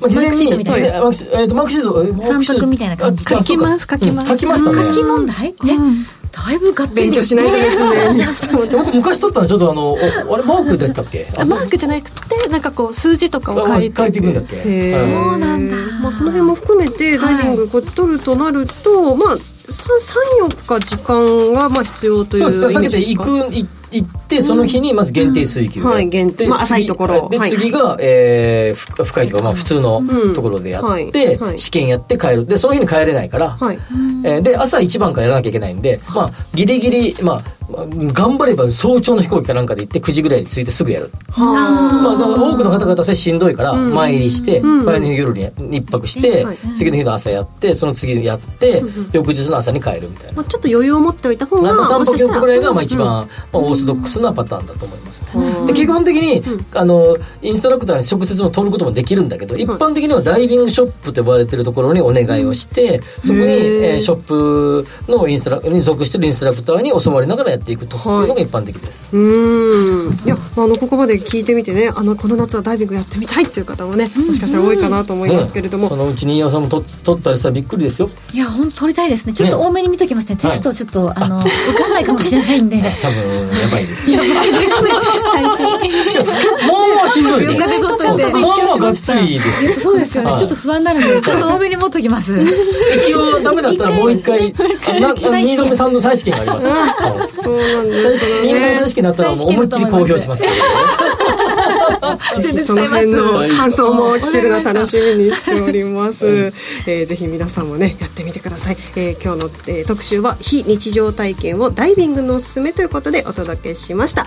[0.00, 2.66] まあ、事前にマークシえーとマークシート。
[2.66, 3.24] みたいな感じ。
[3.26, 4.32] あ書きます書きます。
[4.32, 4.90] うん書きましたね。
[4.90, 5.48] 書き問題？
[5.48, 5.54] え、
[6.46, 7.78] だいぶがっつり勉強しないとです
[8.52, 8.58] ね。
[8.94, 9.98] 昔取ったのちょっとあのお
[10.34, 11.26] あれマークでしたっけ？
[11.36, 13.96] あマークじゃなくてなんかこう数字とかを書いて。
[13.96, 14.94] 書いていくんだっけ？
[14.94, 15.76] そうなんだ。
[16.02, 22.78] まあ、その辺も含めてダイビングこう取るとなると、まあ34日時間がまあ必要というそうです。
[22.78, 27.28] 避けて行くい行ってその日にまず限定水域をやって、はい限定まあ浅いところ。
[27.28, 27.50] ではい。
[27.50, 30.34] 次が、えーふ深いというか、まあ、普通のうん。
[30.34, 31.38] ところでやって、はい。
[31.38, 31.58] はい。
[31.58, 32.46] 試験やって帰る。
[32.46, 33.78] でその日に帰れないから、はい。
[34.24, 43.92] えーで朝一番からやらなきゃいけないんで、まあ、ギリギリ、まあ、まあ頑張れば早朝の飛行機かなんかで行って9時ぐらいに着いてすぐやる、まあ、だから多くの方々はそれしんどいからん。
[43.92, 44.84] 前入りして、うん。
[44.84, 46.58] 前の日夜に一泊して、はい。
[46.76, 50.32] 次の日の朝やってその次やって、翌日の朝に帰るみたいな。
[50.34, 52.34] まあ、ちょっと余裕を持っておいた方がまあ、3もしかしたら。
[52.34, 53.12] 泊4日ぐらいがまあ一番、うん。
[53.12, 55.28] まあ、オーソドックスなパターンだと思いますね。
[55.34, 55.66] うん。
[55.66, 56.42] で基本的に、
[56.74, 68.00] あのインストラクターに直接も取ることもできるんだけど一般的にはダイビングショップと呼ばれてるところにお願いをして、そこに、えーショップのインストラに属してるインストラクターに教わりながらやっていくとい。
[68.00, 69.10] うのが一般的です。
[69.12, 70.26] うーん。
[70.26, 78.10] いや、まあ、あのここまで聞いてみてねあのこの夏はダイビングやってみたいっていう方もねもしかしたら多いかなと思いますけれども、ねそのうちに飯尾さんも取取ったりしたらびっくりですよ。
[78.32, 79.32] いや本当取りたいですね。
[79.32, 80.36] ちょっと多めに見ときますね。
[80.36, 82.76] テストちょっと、あの受かんないかもしれないんで。
[83.02, 84.08] 多分やばいです。
[84.10, 84.20] よ
[85.32, 85.66] 最新。
[86.68, 87.54] もうまあしんどいね。
[87.54, 92.38] お金取っちゃってもうまあがっつりですよそうですよね、はいちょっと不安になるのでちょっと多めに持っときます。
[92.96, 94.52] 一応ダメだったらもう一回
[95.00, 100.60] な二度目三度再試験があります、はいそうなんで最すよ新再ね試験だったらもう思いっきり公表しますけどね。
[102.64, 106.52] その辺の感想も聞けるの楽しみにしております、
[106.86, 114.26] えーぜひ皆さんもねやってみてください、えー今日の、えー特集は非日常体験をダイビングのおすすめということでお届けしました、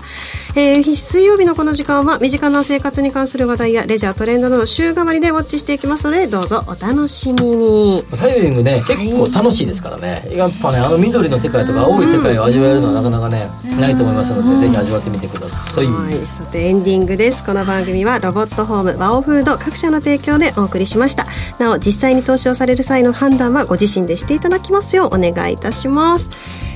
[0.54, 8.04] えー水曜日のこの時間は身近な生活に関する話題やレジャートレンドなど週替わりでウォッチしていきますのでどうぞお楽しみに。
[8.16, 10.28] ダイビングね結構楽しいですからね。
[10.34, 13.48] やっぱねあの緑の世界とか青い世界を味わえるのはなかなかね
[13.78, 15.86] ないと思いますのでぜひ味わってみてください。
[15.86, 21.26] はい、さてエンディングですこの番組はロボットホームワオフード各社の提供でお送りしました。
[21.58, 26.30] なお実際に投資をされる際の判断はご自身でしていただきますようお願いいたします。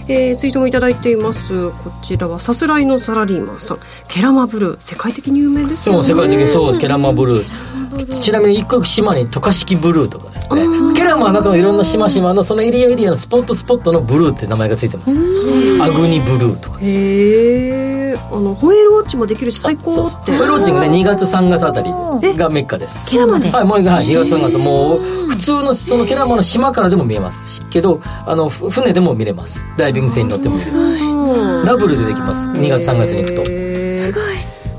[0.06, 1.70] えー、ツイートもいただいています。
[1.70, 3.78] こちらはさすらいのサラリーマンさん。
[4.08, 4.76] ケラマブルー。
[4.78, 6.02] 世界的に有名ですよね。
[6.02, 6.78] そう世界的にそうです。
[6.78, 7.75] ケラマブルー。
[8.20, 10.94] ちなみに一個島に渡嘉敷ブルーとかですね。
[10.96, 15.10] ケラマは中のいろんな島々のそのエリアエリアのスポットスポットのブルーって名前がついてます。
[15.82, 20.32] アグニブルーとかへえあのホエールウォッチもできるし最高って。
[20.32, 21.90] ホエールウォッチングね2月3月あたり
[22.36, 23.10] がメッカです。
[23.10, 23.50] ケラマで。
[23.50, 27.62] はい、もう、はい、2月3月、もう、普通の、そのケラマの島からでも見えます。
[27.68, 29.62] けど、あの、ふ船でも見れます。
[29.76, 30.56] ダイビング船に乗っても。
[30.56, 31.04] 見れます。
[31.04, 31.16] うん
[31.66, 32.46] ダブルでできます。
[32.48, 33.65] 2月3月に行くと。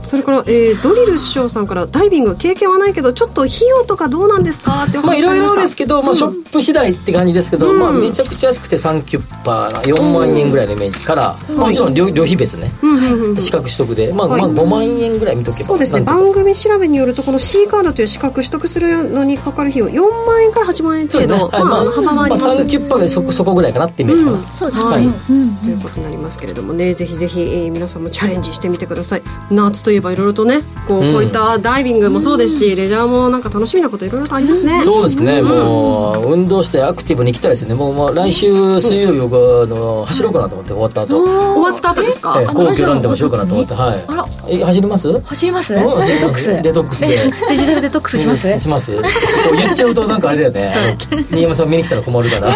[0.07, 4.85] それから、えー、ドリル師匠さんからダイビング経験はないけどちょっと費用とかどうなんですか？
[4.85, 7.79] っておまあ、いろいろですけど、まあ、ショップ次第って感じですけど、うん。
[7.79, 13.41] まあ、めちゃくちゃ安くて3キュッパーな、4万円ぐらいのイメージから、まあもちろん旅旅費別ね、うんうんうん。
[13.41, 14.41] 資格取得で、まあ、はい。
[14.41, 15.65] まあ、5万円ぐらい見とけば。
[15.65, 16.01] そうですね。
[16.01, 21.07] 番組調べによるとこの C カードという資格取得するのにかかる費用4万円から8万円。
[21.07, 24.37] 程度、はい、まあ、あの幅はあります、まあ、3キュッパーがそこ、そこぐらいかなってイメージかな。
[24.53, 25.05] そうですね、はい。
[25.05, 25.55] うん。
[25.57, 26.93] ということになりますけれどもね。
[26.93, 29.21] ぜひぜひ、えー皆さんもチャレンジしてみてください。
[29.51, 31.13] 夏といえばいろいろとねこう,、うん。
[31.13, 37.73] こういったダイビングもそうですし、レジャーもなんか楽しみなこといろいろとありますね、そうですね、もう運動してアクティブに行きたいですね。
[37.75, 38.51] もう、まあ、来週
[38.81, 42.37] 水曜日僕はあの走ろうかなと思って終わった後、終わった後ですか？
[42.41, 44.03] えー皇居ランでもしようかなと思ってはい。
[44.07, 44.25] あら。
[44.49, 45.19] え走ります？
[45.21, 45.73] 走ります？
[45.73, 45.87] デうん。
[45.87, 46.61] トックス。
[46.61, 47.01] デトックス。
[47.01, 47.31] で。
[47.49, 48.59] デジタルデトックスします、うん。
[48.59, 48.95] します。
[48.95, 49.01] こ
[49.53, 50.73] う言っちゃうとなんかあれだよね。
[50.75, 52.51] あのき新山さん見に来たら困るから。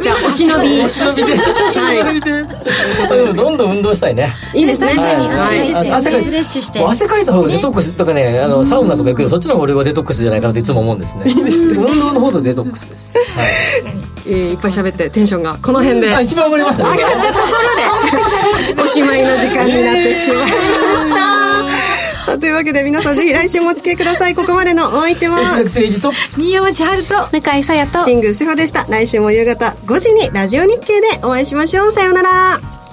[0.00, 0.82] じゃあお忍び。
[0.82, 1.32] お忍びで。
[1.78, 2.20] はい
[3.34, 4.34] どんどん運動したいね。
[4.54, 4.88] いいですね。
[4.88, 6.18] 確かにはい汗かいて汗かいて。
[6.18, 6.78] リフレッシュして。
[6.80, 11.22] もう汗かいた方がデトックスとかねあのサウナとか行くよりそっちの方が俺はデトックスじゃないかなっていつも思うんですね。
[11.26, 11.74] いいですね。
[11.76, 13.46] 運動の方がデトックスです、はい
[14.26, 16.14] えーいっぱい喋ってテンションがこの辺で。
[16.14, 16.96] あ一番上がりましたね。
[16.96, 17.38] 上がったとこ
[18.72, 18.82] ろで。
[18.82, 21.93] おしまいの時間になってしまいました
[22.24, 24.34] さ あというわけで皆さんぜひ来週もお付き合いください。
[24.34, 26.12] ここまでのお相手は吉崎誠二と。
[26.36, 27.28] 新山千春と。
[27.32, 28.04] 向井さやと。
[28.04, 28.86] 新宮志保でした。
[28.88, 31.92] 来週も夕方5時にラジオ日経でお会いしましょう。
[31.92, 32.83] さようなら